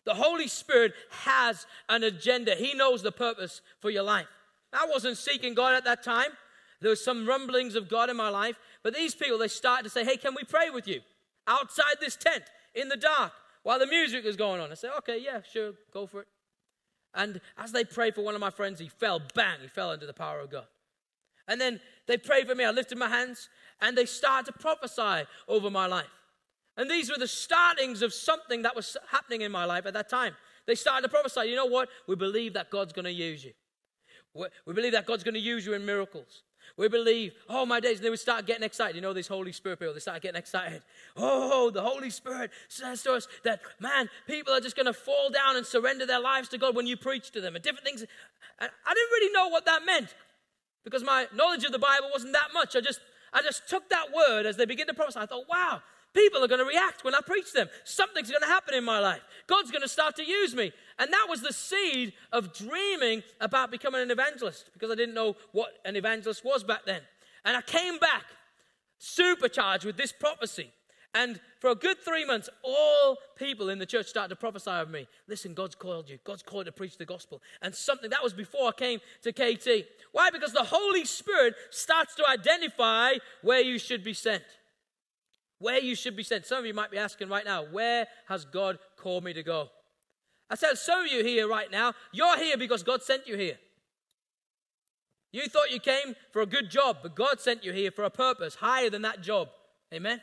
[0.05, 2.55] The Holy Spirit has an agenda.
[2.55, 4.27] He knows the purpose for your life.
[4.73, 6.31] I wasn't seeking God at that time.
[6.83, 9.89] There was some rumblings of God in my life, but these people they started to
[9.89, 11.01] say, "Hey, can we pray with you
[11.47, 12.43] outside this tent
[12.75, 16.05] in the dark while the music is going on?" I said, "Okay, yeah, sure, go
[16.05, 16.27] for it."
[17.13, 20.05] And as they prayed for one of my friends, he fell, bang, he fell under
[20.05, 20.67] the power of God.
[21.47, 22.63] And then they prayed for me.
[22.63, 23.49] I lifted my hands
[23.81, 26.07] and they started to prophesy over my life.
[26.75, 30.09] And these were the startings of something that was happening in my life at that
[30.09, 30.35] time.
[30.65, 31.89] They started to prophesy, you know what?
[32.07, 33.53] We believe that God's going to use you.
[34.65, 36.41] We believe that God's going to use you in miracles.
[36.77, 38.95] We believe, oh my days, and they would start getting excited.
[38.95, 40.81] You know, these Holy Spirit people, they start getting excited.
[41.15, 45.29] Oh, the Holy Spirit says to us that, man, people are just going to fall
[45.29, 48.01] down and surrender their lives to God when you preach to them and different things.
[48.01, 50.15] And I didn't really know what that meant
[50.83, 52.75] because my knowledge of the Bible wasn't that much.
[52.75, 52.99] I just,
[53.31, 55.19] I just took that word as they begin to prophesy.
[55.19, 55.81] I thought, wow,
[56.13, 57.67] people are going to react when I preach them.
[57.83, 59.21] Something's going to happen in my life.
[59.47, 60.71] God's going to start to use me.
[60.99, 65.35] And that was the seed of dreaming about becoming an evangelist because I didn't know
[65.51, 67.01] what an evangelist was back then.
[67.45, 68.23] And I came back
[68.99, 70.71] supercharged with this prophecy.
[71.15, 74.89] And for a good three months, all people in the church started to prophesy of
[74.89, 75.07] me.
[75.27, 76.17] Listen, God's called you.
[76.23, 77.41] God's called you to preach the gospel.
[77.61, 79.85] And something that was before I came to KT.
[80.11, 80.31] Why?
[80.31, 84.43] Because the Holy Spirit starts to identify where you should be sent.
[85.63, 86.45] Where you should be sent.
[86.45, 89.69] Some of you might be asking right now, where has God called me to go?
[90.49, 93.57] I said, some of you here right now, you're here because God sent you here.
[95.31, 98.09] You thought you came for a good job, but God sent you here for a
[98.09, 99.47] purpose higher than that job.
[99.93, 100.19] Amen?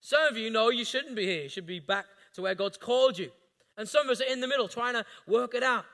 [0.00, 1.44] Some of you know you shouldn't be here.
[1.44, 3.30] You should be back to where God's called you.
[3.78, 5.84] And some of us are in the middle trying to work it out.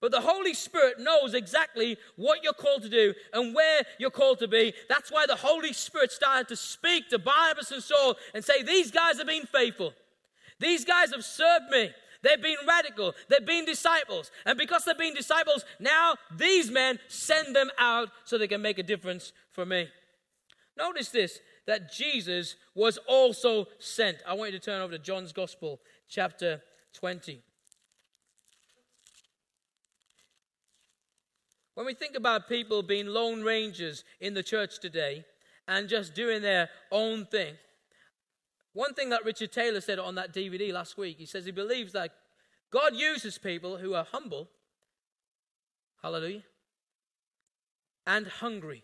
[0.00, 4.38] But the Holy Spirit knows exactly what you're called to do and where you're called
[4.40, 4.74] to be.
[4.88, 8.90] That's why the Holy Spirit started to speak to Barnabas and Saul and say, These
[8.90, 9.94] guys have been faithful.
[10.60, 11.90] These guys have served me.
[12.22, 13.14] They've been radical.
[13.28, 14.30] They've been disciples.
[14.44, 18.78] And because they've been disciples, now these men send them out so they can make
[18.78, 19.88] a difference for me.
[20.76, 24.18] Notice this that Jesus was also sent.
[24.26, 27.42] I want you to turn over to John's Gospel, chapter 20.
[31.76, 35.24] When we think about people being lone rangers in the church today
[35.68, 37.54] and just doing their own thing,
[38.72, 41.92] one thing that Richard Taylor said on that DVD last week, he says he believes
[41.92, 42.10] that
[42.72, 44.48] God uses people who are humble,
[46.02, 46.42] hallelujah,
[48.08, 48.82] and hungry.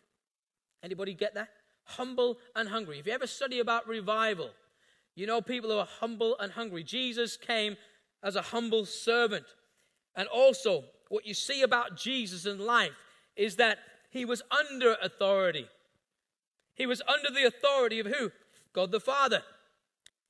[0.85, 1.49] Anybody get that?
[1.85, 2.99] humble and hungry.
[2.99, 4.51] If you ever study about revival,
[5.15, 6.83] You know, people who are humble and hungry.
[6.83, 7.77] Jesus came
[8.23, 9.45] as a humble servant.
[10.17, 12.92] And also, what you see about Jesus in life
[13.37, 15.66] is that he was under authority.
[16.75, 18.33] He was under the authority of who?
[18.72, 19.42] God the Father.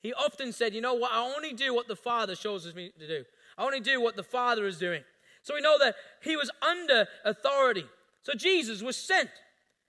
[0.00, 1.12] He often said, You know what?
[1.12, 3.24] I only do what the Father shows me to do.
[3.56, 5.04] I only do what the Father is doing.
[5.42, 7.84] So we know that he was under authority.
[8.22, 9.30] So Jesus was sent.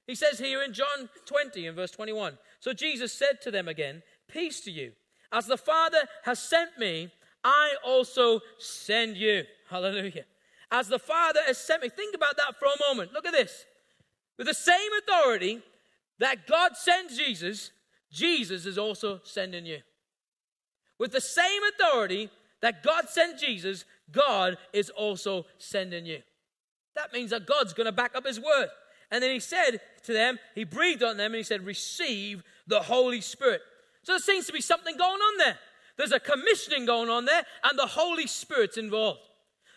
[0.05, 4.03] He says here in John 20 in verse 21 So Jesus said to them again,
[4.31, 4.91] Peace to you.
[5.31, 7.09] As the Father has sent me,
[7.43, 9.45] I also send you.
[9.71, 10.25] Hallelujah.
[10.73, 11.89] As the Father has sent me.
[11.89, 13.13] Think about that for a moment.
[13.13, 13.65] Look at this.
[14.39, 15.61] With the same authority
[16.17, 17.69] that God sends Jesus,
[18.11, 19.81] Jesus is also sending you.
[20.97, 22.31] With the same authority
[22.61, 26.23] that God sent Jesus, God is also sending you.
[26.95, 28.69] That means that God's going to back up his word.
[29.11, 32.79] And then he said to them, he breathed on them and he said, Receive the
[32.79, 33.61] Holy Spirit.
[34.01, 35.59] So there seems to be something going on there.
[35.97, 39.19] There's a commissioning going on there, and the Holy Spirit's involved.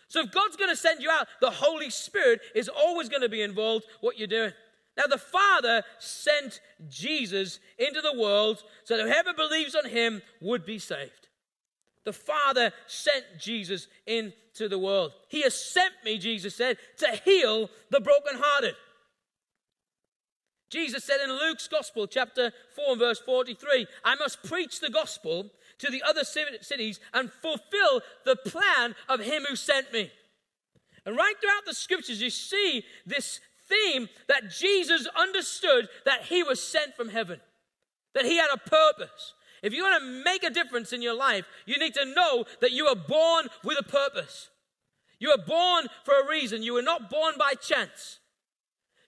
[0.07, 3.29] So if God's going to send you out, the Holy Spirit is always going to
[3.29, 4.53] be involved what you're doing.
[4.95, 10.65] Now the Father sent Jesus into the world so that whoever believes on him would
[10.65, 11.27] be saved.
[12.05, 15.11] The Father sent Jesus into the world.
[15.27, 18.75] He has sent me, Jesus said, to heal the brokenhearted.
[20.69, 25.89] Jesus said in Luke's Gospel, chapter 4, verse 43, I must preach the gospel to
[25.89, 30.11] the other cities and fulfill the plan of him who sent me.
[31.05, 36.61] And right throughout the scriptures, you see this theme that Jesus understood that he was
[36.61, 37.39] sent from heaven,
[38.13, 39.33] that he had a purpose.
[39.63, 42.71] If you want to make a difference in your life, you need to know that
[42.71, 44.49] you are born with a purpose.
[45.19, 46.61] You are born for a reason.
[46.61, 48.19] You were not born by chance.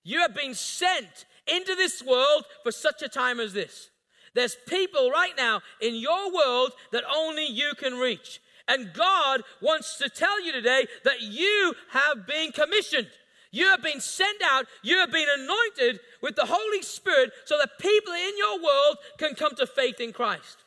[0.04, 3.90] You have been sent into this world for such a time as this.
[4.36, 8.42] There's people right now in your world that only you can reach.
[8.68, 13.08] And God wants to tell you today that you have been commissioned.
[13.52, 14.66] You have been sent out.
[14.84, 19.34] You have been anointed with the Holy Spirit so that people in your world can
[19.34, 20.58] come to faith in Christ.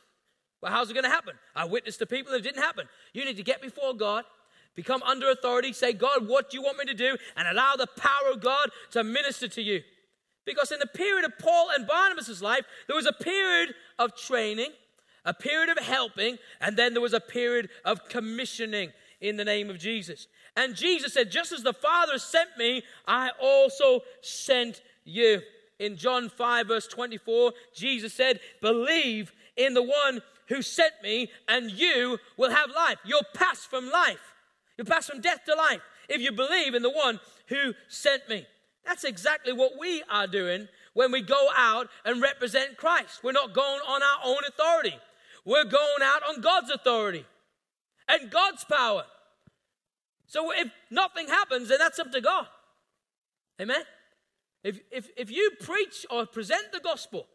[0.61, 1.35] Well, how's it going to happen?
[1.55, 2.89] I witnessed to people it didn't happen.
[3.13, 4.25] You need to get before God,
[4.75, 7.17] become under authority, say, God, what do you want me to do?
[7.37, 9.83] And allow the power of God to minister to you.
[10.45, 14.71] Because in the period of Paul and Barnabas' life, there was a period of training,
[15.25, 19.71] a period of helping, and then there was a period of commissioning in the name
[19.71, 20.27] of Jesus.
[20.57, 25.41] And Jesus said, Just as the Father sent me, I also sent you.
[25.79, 31.71] In John 5, verse 24, Jesus said, Believe in the one who sent me, and
[31.71, 32.99] you will have life.
[33.05, 34.35] You'll pass from life.
[34.77, 38.47] You'll pass from death to life if you believe in the one who sent me.
[38.85, 43.21] That's exactly what we are doing when we go out and represent Christ.
[43.23, 44.99] We're not going on our own authority,
[45.45, 47.25] we're going out on God's authority
[48.09, 49.05] and God's power.
[50.27, 52.47] So if nothing happens, then that's up to God.
[53.61, 53.83] Amen?
[54.65, 57.27] If, if, if you preach or present the gospel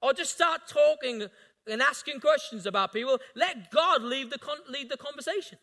[0.00, 1.26] or just start talking
[1.66, 5.58] and asking questions about people, let God lead the, con- lead the conversation.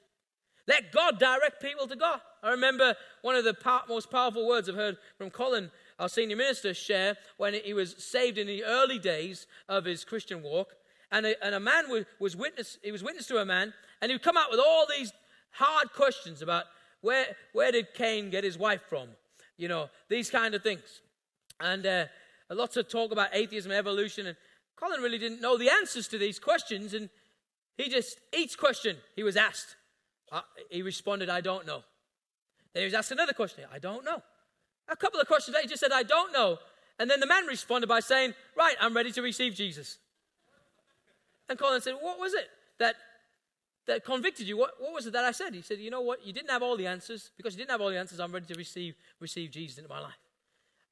[0.68, 2.22] Let God direct people to God.
[2.42, 3.56] I remember one of the
[3.90, 8.38] most powerful words I've heard from Colin, our senior minister, share when he was saved
[8.38, 10.70] in the early days of his Christian walk.
[11.12, 14.10] And a, and a man was, was witness, he was witness to a man, and
[14.10, 15.12] he would come out with all these
[15.52, 16.66] hard questions about
[17.02, 19.10] where, where did Cain get his wife from?
[19.58, 21.02] You know, these kind of things.
[21.60, 22.06] And uh,
[22.50, 24.38] lots of talk about atheism, evolution, and
[24.76, 27.10] Colin really didn't know the answers to these questions, and
[27.78, 29.76] he just, each question he was asked,
[30.34, 31.84] uh, he responded, I don't know.
[32.74, 34.22] Then he was asked another question, I don't know.
[34.90, 36.58] A couple of questions he just said, I don't know.
[37.00, 40.00] And then the man responded by saying, Right, I'm ready to receive Jesus.
[41.48, 42.48] And Colin said, What was it
[42.80, 42.96] that,
[43.88, 44.58] that convicted you?
[44.58, 45.54] What, what was it that I said?
[45.54, 46.26] He said, You know what?
[46.26, 47.30] You didn't have all the answers.
[47.38, 50.00] Because you didn't have all the answers, I'm ready to receive, receive Jesus into my
[50.00, 50.18] life.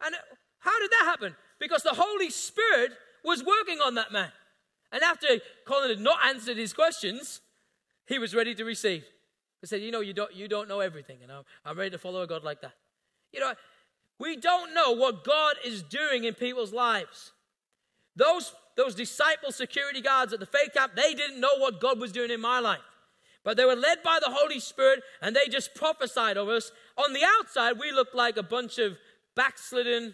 [0.04, 0.16] And
[0.60, 1.36] how did that happen?
[1.60, 2.92] Because the Holy Spirit
[3.24, 4.32] was working on that man.
[4.92, 5.28] And after
[5.66, 7.42] Colin had not answered his questions,
[8.08, 9.06] he was ready to receive.
[9.62, 11.97] He said, You know, you don't, you don't know everything, and I'm, I'm ready to
[11.97, 12.74] follow a God like that.
[13.32, 13.53] You know,
[14.20, 17.32] we don't know what God is doing in people's lives.
[18.16, 22.12] Those, those disciple security guards at the faith camp, they didn't know what God was
[22.12, 22.82] doing in my life.
[23.43, 26.72] But they were led by the Holy Spirit and they just prophesied over us.
[26.97, 28.97] On the outside, we looked like a bunch of
[29.36, 30.14] backslidden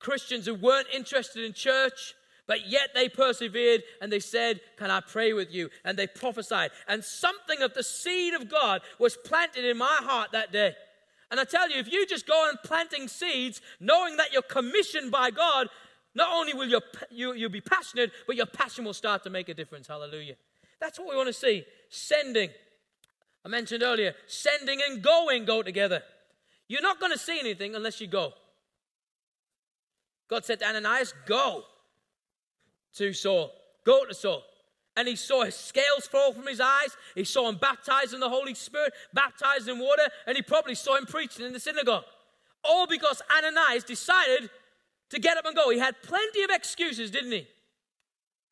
[0.00, 2.14] Christians who weren't interested in church.
[2.46, 5.68] But yet they persevered and they said, Can I pray with you?
[5.84, 6.70] And they prophesied.
[6.86, 10.74] And something of the seed of God was planted in my heart that day.
[11.30, 15.10] And I tell you, if you just go on planting seeds, knowing that you're commissioned
[15.10, 15.68] by God,
[16.14, 19.48] not only will your, you, you'll be passionate, but your passion will start to make
[19.48, 19.88] a difference.
[19.88, 20.36] Hallelujah.
[20.80, 21.64] That's what we want to see.
[21.88, 22.50] Sending.
[23.44, 26.02] I mentioned earlier, sending and going go together.
[26.68, 28.32] You're not going to see anything unless you go.
[30.28, 31.64] God said to Ananias, Go
[32.96, 33.52] to Saul.
[33.84, 34.42] Go to Saul.
[34.96, 36.96] And he saw his scales fall from his eyes.
[37.14, 40.96] He saw him baptized in the Holy Spirit, baptized in water, and he probably saw
[40.96, 42.04] him preaching in the synagogue.
[42.64, 44.48] All because Ananias decided
[45.10, 45.70] to get up and go.
[45.70, 47.38] He had plenty of excuses, didn't he?
[47.40, 47.46] He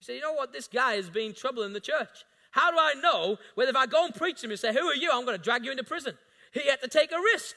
[0.03, 0.53] said, You know what?
[0.53, 2.25] This guy has been trouble in the church.
[2.51, 4.95] How do I know whether if I go and preach him and say, Who are
[4.95, 5.11] you?
[5.13, 6.15] I'm going to drag you into prison.
[6.53, 7.57] He had to take a risk.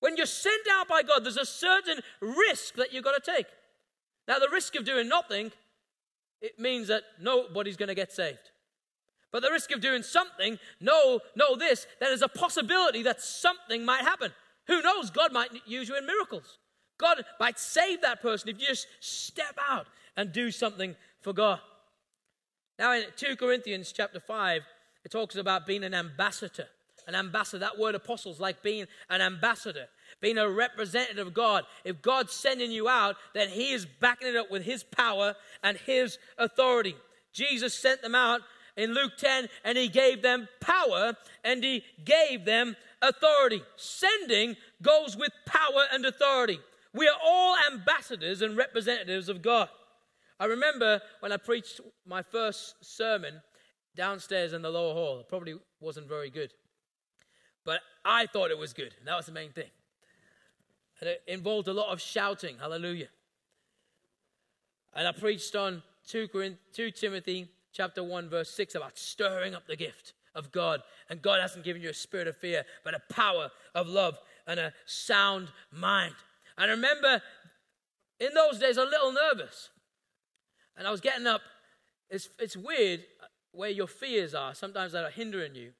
[0.00, 3.46] When you're sent out by God, there's a certain risk that you've got to take.
[4.28, 5.52] Now, the risk of doing nothing,
[6.40, 8.50] it means that nobody's going to get saved.
[9.32, 13.84] But the risk of doing something, know, know this, that there's a possibility that something
[13.84, 14.32] might happen.
[14.66, 15.10] Who knows?
[15.10, 16.58] God might use you in miracles.
[16.98, 21.60] God might save that person if you just step out and do something for God.
[22.78, 24.62] Now, in 2 Corinthians chapter 5,
[25.04, 26.66] it talks about being an ambassador.
[27.06, 29.86] An ambassador, that word apostles, like being an ambassador,
[30.20, 31.64] being a representative of God.
[31.84, 35.76] If God's sending you out, then He is backing it up with His power and
[35.76, 36.96] His authority.
[37.32, 38.40] Jesus sent them out
[38.76, 43.62] in Luke 10 and He gave them power and He gave them authority.
[43.76, 46.60] Sending goes with power and authority.
[46.92, 49.68] We are all ambassadors and representatives of God.
[50.38, 53.40] I remember when I preached my first sermon
[53.94, 55.20] downstairs in the lower hall.
[55.20, 56.52] It probably wasn't very good.
[57.64, 58.94] But I thought it was good.
[59.04, 59.70] That was the main thing.
[61.00, 62.56] And it involved a lot of shouting.
[62.58, 63.08] Hallelujah.
[64.94, 69.76] And I preached on 2, 2 Timothy chapter 1, verse 6 about stirring up the
[69.76, 70.82] gift of God.
[71.10, 74.58] And God hasn't given you a spirit of fear, but a power of love and
[74.58, 76.14] a sound mind.
[76.56, 77.20] And I remember
[78.18, 79.70] in those days, a little nervous.
[80.76, 81.42] And I was getting up.
[82.08, 83.04] It's, it's weird
[83.52, 85.72] where your fears are, sometimes that are hindering you.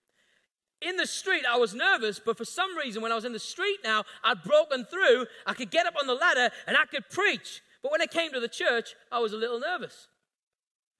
[0.82, 3.38] In the street, I was nervous, but for some reason, when I was in the
[3.38, 5.26] street now, I'd broken through.
[5.46, 7.62] I could get up on the ladder and I could preach.
[7.82, 10.08] But when I came to the church, I was a little nervous.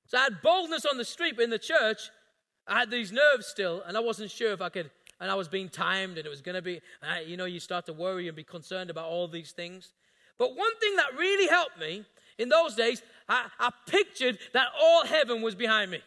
[0.06, 2.10] So I had boldness on the street, but in the church,
[2.66, 4.90] I had these nerves still, and I wasn't sure if I could.
[5.20, 7.58] And I was being timed, and it was going to be, I, you know, you
[7.58, 9.92] start to worry and be concerned about all these things.
[10.38, 12.04] But one thing that really helped me
[12.38, 16.00] in those days, I, I pictured that all heaven was behind me.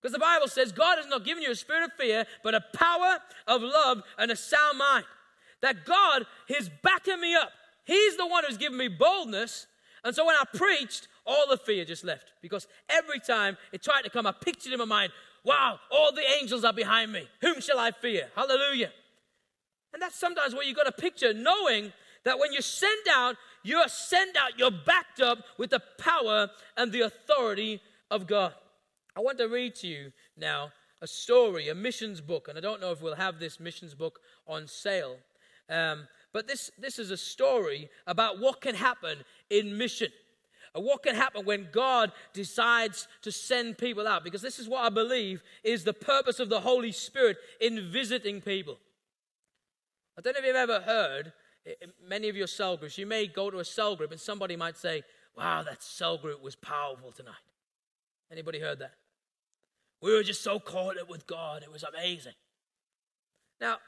[0.00, 2.60] Because the Bible says God has not given you a spirit of fear, but a
[2.74, 5.04] power of love and a sound mind.
[5.62, 7.50] That God is backing me up.
[7.84, 9.66] He's the one who's given me boldness.
[10.04, 12.32] And so when I preached, all the fear just left.
[12.42, 15.12] Because every time it tried to come, I pictured in my mind,
[15.44, 17.28] wow, all the angels are behind me.
[17.40, 18.28] Whom shall I fear?
[18.36, 18.90] Hallelujah.
[19.92, 21.92] And that's sometimes what you've got to picture, knowing
[22.24, 26.92] that when you send out, you're sent out, you're backed up with the power and
[26.92, 27.80] the authority
[28.10, 28.52] of God.
[29.16, 32.80] I want to read to you now a story, a missions book, and I don't
[32.80, 35.16] know if we'll have this missions book on sale.
[35.68, 39.18] Um, but this, this is a story about what can happen
[39.50, 40.08] in mission.
[40.74, 44.22] And what can happen when God decides to send people out?
[44.22, 48.42] Because this is what I believe is the purpose of the Holy Spirit in visiting
[48.42, 48.78] people.
[50.18, 51.32] I don't know if you've ever heard
[52.06, 54.76] many of your cell groups, you may go to a cell group and somebody might
[54.76, 55.02] say,
[55.36, 57.34] wow, that cell group was powerful tonight.
[58.30, 58.92] Anybody heard that?
[60.02, 61.62] We were just so caught up with God.
[61.62, 62.34] It was amazing.
[63.60, 63.78] Now,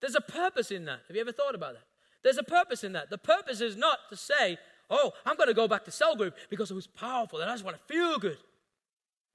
[0.00, 1.00] there's a purpose in that.
[1.06, 1.84] Have you ever thought about that?
[2.24, 3.10] There's a purpose in that.
[3.10, 4.58] The purpose is not to say,
[4.90, 7.54] oh, I'm going to go back to cell group because it was powerful and I
[7.54, 8.38] just want to feel good.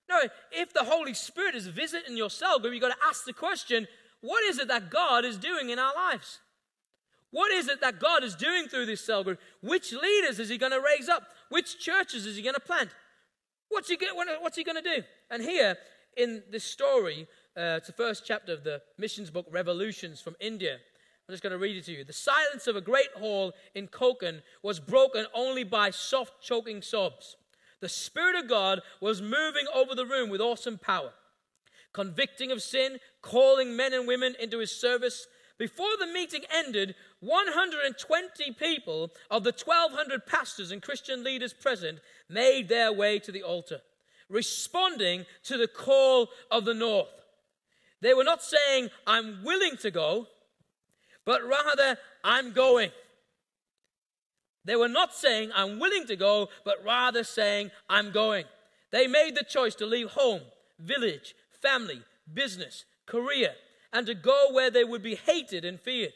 [0.09, 0.19] No,
[0.51, 3.87] if the Holy Spirit is visiting your cell group, you've got to ask the question,
[4.21, 6.39] what is it that God is doing in our lives?
[7.31, 9.39] What is it that God is doing through this cell group?
[9.61, 11.23] Which leaders is He going to raise up?
[11.49, 12.89] Which churches is He going to plant?
[13.69, 13.97] What's He,
[14.39, 15.03] what's he going to do?
[15.29, 15.77] And here
[16.17, 20.73] in this story, uh, it's the first chapter of the missions book, Revolutions from India.
[21.27, 22.03] I'm just going to read it to you.
[22.03, 27.35] The silence of a great hall in Konkan was broken only by soft, choking sobs.
[27.79, 31.11] The Spirit of God was moving over the room with awesome power,
[31.93, 38.51] convicting of sin, calling men and women into His service, before the meeting ended, 120
[38.53, 41.99] people of the 1,200 pastors and Christian leaders present
[42.29, 43.81] made their way to the altar,
[44.29, 47.07] responding to the call of the North.
[48.01, 50.27] They were not saying, I'm willing to go,
[51.25, 52.91] but rather, I'm going.
[54.65, 58.45] They were not saying, I'm willing to go, but rather saying, I'm going.
[58.91, 60.41] They made the choice to leave home,
[60.79, 62.01] village, family,
[62.33, 63.51] business, career,
[63.93, 66.13] and to go where they would be hated and feared.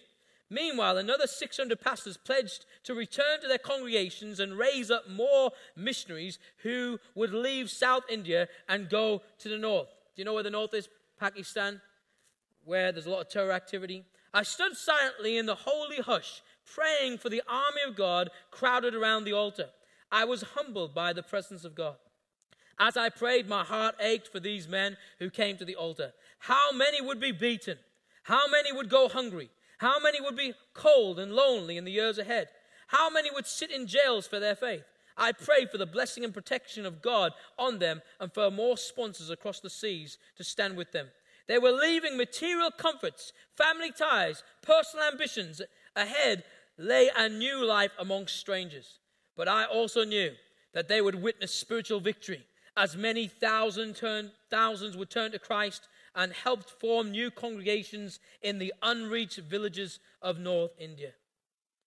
[0.51, 6.39] Meanwhile, another 600 pastors pledged to return to their congregations and raise up more missionaries
[6.57, 9.87] who would leave South India and go to the north.
[10.13, 10.89] Do you know where the north is?
[11.17, 11.79] Pakistan,
[12.65, 14.03] where there's a lot of terror activity.
[14.33, 19.23] I stood silently in the holy hush, praying for the army of God crowded around
[19.23, 19.69] the altar.
[20.11, 21.95] I was humbled by the presence of God.
[22.77, 26.11] As I prayed, my heart ached for these men who came to the altar.
[26.39, 27.77] How many would be beaten?
[28.23, 29.49] How many would go hungry?
[29.81, 32.49] How many would be cold and lonely in the years ahead?
[32.89, 34.83] How many would sit in jails for their faith?
[35.17, 39.31] I pray for the blessing and protection of God on them and for more sponsors
[39.31, 41.07] across the seas to stand with them.
[41.47, 45.63] They were leaving material comforts, family ties, personal ambitions.
[45.95, 46.43] Ahead
[46.77, 48.99] lay a new life amongst strangers.
[49.35, 50.33] But I also knew
[50.75, 52.45] that they would witness spiritual victory
[52.77, 58.59] as many thousand turn, thousands would turn to Christ and helped form new congregations in
[58.59, 61.11] the unreached villages of North India.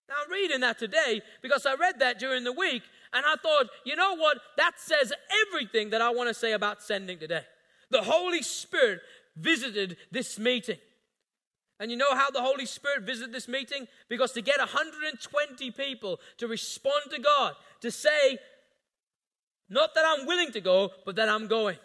[0.09, 3.69] Now, I'm reading that today because I read that during the week and I thought,
[3.85, 4.39] you know what?
[4.57, 5.13] That says
[5.47, 7.43] everything that I want to say about sending today.
[7.91, 9.01] The Holy Spirit
[9.37, 10.79] visited this meeting.
[11.81, 13.87] And you know how the Holy Spirit visited this meeting?
[14.09, 18.39] Because to get 120 people to respond to God, to say,
[19.69, 21.79] not that I'm willing to go, but that I'm going.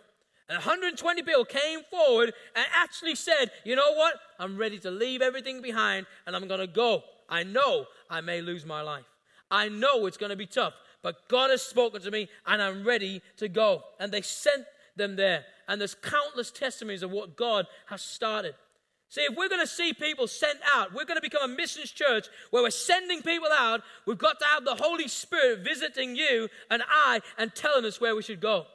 [0.50, 4.16] And 120 people came forward and actually said, You know what?
[4.40, 7.04] I'm ready to leave everything behind and I'm going to go.
[7.30, 9.06] I know I may lose my life.
[9.52, 10.74] I know it's going to be tough,
[11.04, 13.84] but God has spoken to me and I'm ready to go.
[14.00, 15.46] And they sent them there.
[15.68, 18.56] And there's countless testimonies of what God has started.
[19.10, 21.92] See, if we're going to see people sent out, we're going to become a missions
[21.92, 26.48] church where we're sending people out, we've got to have the Holy Spirit visiting you
[26.72, 28.66] and I and telling us where we should go.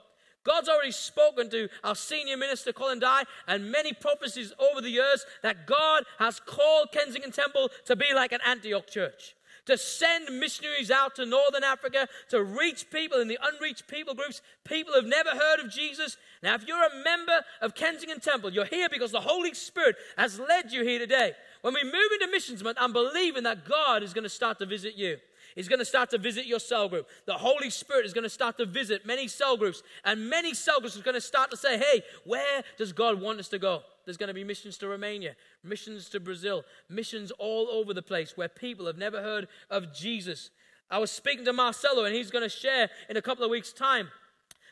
[0.45, 5.25] God's already spoken to our senior minister, Colin Dye, and many prophecies over the years
[5.43, 9.35] that God has called Kensington Temple to be like an Antioch church,
[9.65, 14.43] to send missionaries out to Northern Africa, to reach people in the unreached people groups,
[14.65, 16.19] people who've never heard of Jesus.
[16.43, 20.39] Now, if you're a member of Kensington Temple, you're here because the Holy Spirit has
[20.39, 21.33] led you here today.
[21.63, 24.67] When we move into Missions Month, I'm believing that God is going to start to
[24.67, 25.17] visit you.
[25.55, 27.07] He's going to start to visit your cell group.
[27.27, 30.81] The Holy Spirit is going to start to visit many cell groups, and many cell
[30.81, 33.83] groups are going to start to say, hey, where does God want us to go?
[34.05, 38.37] There's going to be missions to Romania, missions to Brazil, missions all over the place
[38.37, 40.51] where people have never heard of Jesus.
[40.91, 43.73] I was speaking to Marcelo, and he's going to share in a couple of weeks'
[43.73, 44.09] time.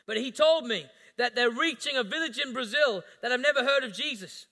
[0.05, 0.85] But he told me
[1.17, 4.47] that they're reaching a village in Brazil that have never heard of Jesus.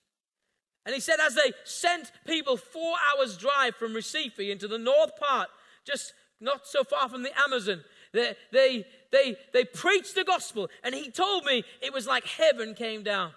[0.86, 5.18] And he said, as they sent people four hours' drive from Recife into the north
[5.18, 5.50] part,
[5.86, 7.84] just not so far from the Amazon.
[8.14, 12.74] They, they, they, they preached the gospel, and he told me it was like heaven
[12.74, 13.32] came down.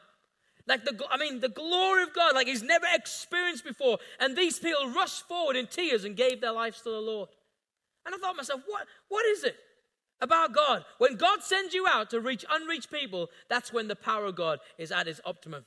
[0.67, 3.99] Like the, I mean, the glory of God, like he's never experienced before.
[4.19, 7.29] And these people rushed forward in tears and gave their lives to the Lord.
[8.07, 9.57] And I thought myself, what, what is it
[10.21, 10.85] about God?
[10.99, 14.59] When God sends you out to reach unreached people, that's when the power of God
[14.79, 15.67] is at its optimum.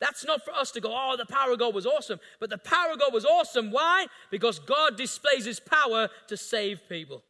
[0.00, 2.20] That's not for us to go, oh, the power of God was awesome.
[2.38, 3.70] But the power of God was awesome.
[3.70, 4.06] Why?
[4.30, 7.22] Because God displays his power to save people.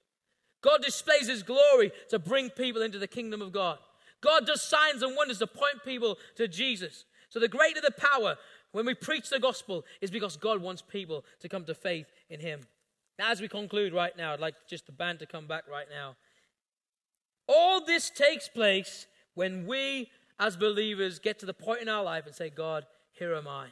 [0.62, 3.78] God displays his glory to bring people into the kingdom of God.
[4.20, 7.04] God does signs and wonders to point people to Jesus.
[7.28, 8.36] So the greater the power
[8.72, 12.40] when we preach the gospel is because God wants people to come to faith in
[12.40, 12.60] him.
[13.18, 15.86] Now, as we conclude right now, I'd like just the band to come back right
[15.88, 16.16] now.
[17.48, 22.26] All this takes place when we as believers get to the point in our life
[22.26, 23.66] and say, God, here am I.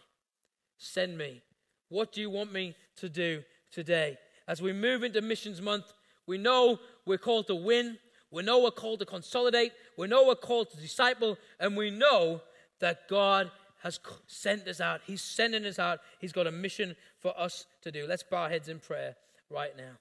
[0.79, 1.43] Send me.
[1.89, 4.17] What do you want me to do today?
[4.49, 5.93] As we move into Missions Month,
[6.27, 7.99] we know we're called to win.
[8.31, 9.73] We know we're called to consolidate.
[9.97, 11.39] We know we're called to disciple.
[11.61, 12.41] And we know
[12.81, 13.51] that God
[13.83, 15.03] has sent us out.
[15.07, 16.01] He's sending us out.
[16.19, 18.07] He's got a mission for us to do.
[18.09, 19.17] Let's bow our heads in prayer
[19.51, 19.93] right now.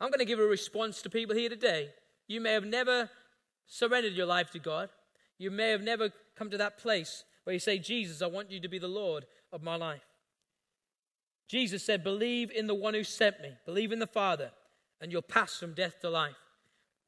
[0.00, 1.90] I'm going to give a response to people here today
[2.30, 3.10] you may have never
[3.66, 4.88] surrendered your life to God.
[5.36, 8.60] You may have never come to that place where you say, Jesus, I want you
[8.60, 10.04] to be the Lord of my life.
[11.48, 14.52] Jesus said, Believe in the one who sent me, believe in the Father,
[15.00, 16.36] and you'll pass from death to life.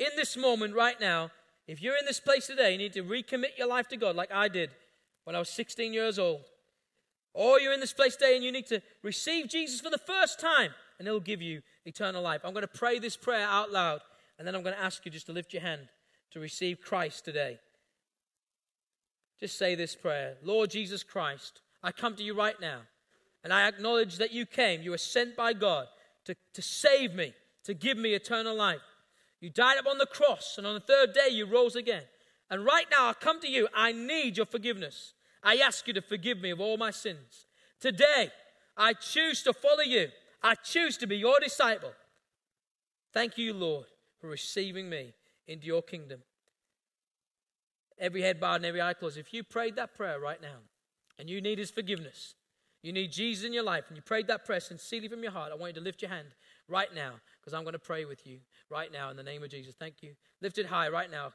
[0.01, 1.31] In this moment, right now,
[1.69, 4.33] if you're in this place today, you need to recommit your life to God like
[4.33, 4.71] I did
[5.23, 6.47] when I was 16 years old.
[7.33, 10.41] Or you're in this place today and you need to receive Jesus for the first
[10.41, 12.41] time, and He'll give you eternal life.
[12.43, 14.01] I'm going to pray this prayer out loud.
[14.43, 15.83] And then I'm going to ask you just to lift your hand
[16.33, 17.61] to receive Christ today.
[19.39, 22.81] Just say this prayer Lord Jesus Christ, I come to you right now,
[23.45, 24.83] and I acknowledge that you came.
[24.83, 25.87] You were sent by God
[26.25, 28.81] to, to save me, to give me eternal life.
[29.41, 32.03] You died upon the cross, and on the third day you rose again.
[32.51, 33.69] And right now I come to you.
[33.73, 35.13] I need your forgiveness.
[35.41, 37.47] I ask you to forgive me of all my sins.
[37.79, 38.33] Today,
[38.77, 40.09] I choose to follow you.
[40.43, 41.93] I choose to be your disciple.
[43.13, 43.87] Thank you, Lord,
[44.23, 45.13] for receiving me
[45.49, 46.21] into your kingdom.
[47.99, 49.19] Every head bowed and every eye closed.
[49.19, 50.59] If you prayed that prayer right now
[51.19, 52.35] and you need his forgiveness,
[52.83, 55.53] you need Jesus in your life, and you prayed that prayer sincerely from your heart,
[55.53, 56.29] I want you to lift your hand
[56.69, 58.39] right now because I'm going to pray with you
[58.71, 59.75] right now in the name of Jesus.
[59.79, 60.15] Thank you.
[60.41, 61.33] Lift it high right now.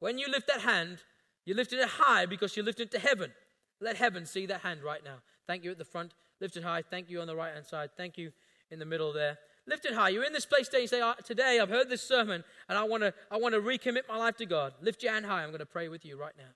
[0.00, 0.98] When you lift that hand,
[1.44, 3.32] you lifted it high because you lifted it to heaven.
[3.80, 5.16] Let heaven see that hand right now.
[5.46, 6.14] Thank you at the front.
[6.40, 6.82] Lift it high.
[6.82, 7.90] Thank you on the right hand side.
[7.96, 8.32] Thank you
[8.70, 9.38] in the middle there.
[9.66, 10.08] Lift it high.
[10.08, 10.82] You're in this place today.
[10.82, 14.08] You say, Today I've heard this sermon and I want to I want to recommit
[14.08, 14.72] my life to God.
[14.80, 15.42] Lift your hand high.
[15.42, 16.52] I'm going to pray with you right now.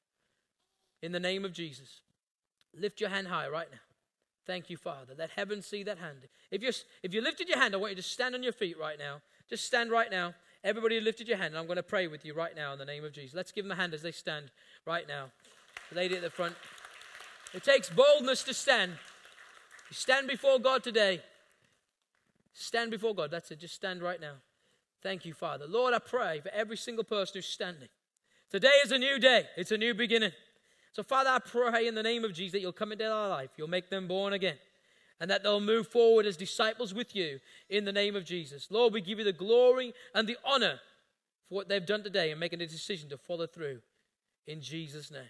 [1.02, 2.00] In the name of Jesus.
[2.76, 3.78] Lift your hand high right now.
[4.46, 5.14] Thank you, Father.
[5.16, 6.18] Let heaven see that hand.
[6.50, 8.78] If, you're, if you lifted your hand, I want you to stand on your feet
[8.78, 9.20] right now.
[9.48, 10.34] Just stand right now.
[10.62, 12.84] Everybody lifted your hand, and I'm going to pray with you right now in the
[12.84, 13.34] name of Jesus.
[13.34, 14.50] Let's give them a hand as they stand
[14.86, 15.26] right now.
[15.90, 16.55] The lady at the front.
[17.52, 18.92] It takes boldness to stand.
[18.92, 21.20] You stand before God today.
[22.55, 23.30] Stand before God.
[23.30, 23.59] That's it.
[23.59, 24.34] Just stand right now.
[25.02, 25.66] Thank you, Father.
[25.68, 27.88] Lord, I pray for every single person who's standing.
[28.50, 30.32] Today is a new day, it's a new beginning.
[30.92, 33.50] So, Father, I pray in the name of Jesus that you'll come into our life,
[33.57, 34.57] you'll make them born again,
[35.20, 38.68] and that they'll move forward as disciples with you in the name of Jesus.
[38.70, 40.78] Lord, we give you the glory and the honor
[41.48, 43.80] for what they've done today and making a decision to follow through
[44.46, 45.22] in Jesus' name.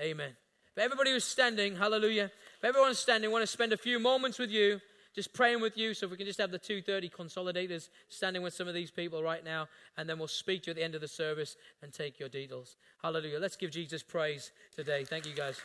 [0.00, 0.30] Amen.
[0.74, 2.30] For everybody who's standing, hallelujah.
[2.60, 4.80] For everyone standing, I want to spend a few moments with you
[5.14, 5.94] just praying with you.
[5.94, 9.22] So if we can just have the 2:30 consolidators standing with some of these people
[9.22, 11.92] right now, and then we'll speak to you at the end of the service and
[11.92, 12.76] take your details.
[13.02, 13.38] Hallelujah.
[13.38, 15.04] Let's give Jesus praise today.
[15.04, 15.60] Thank you, guys.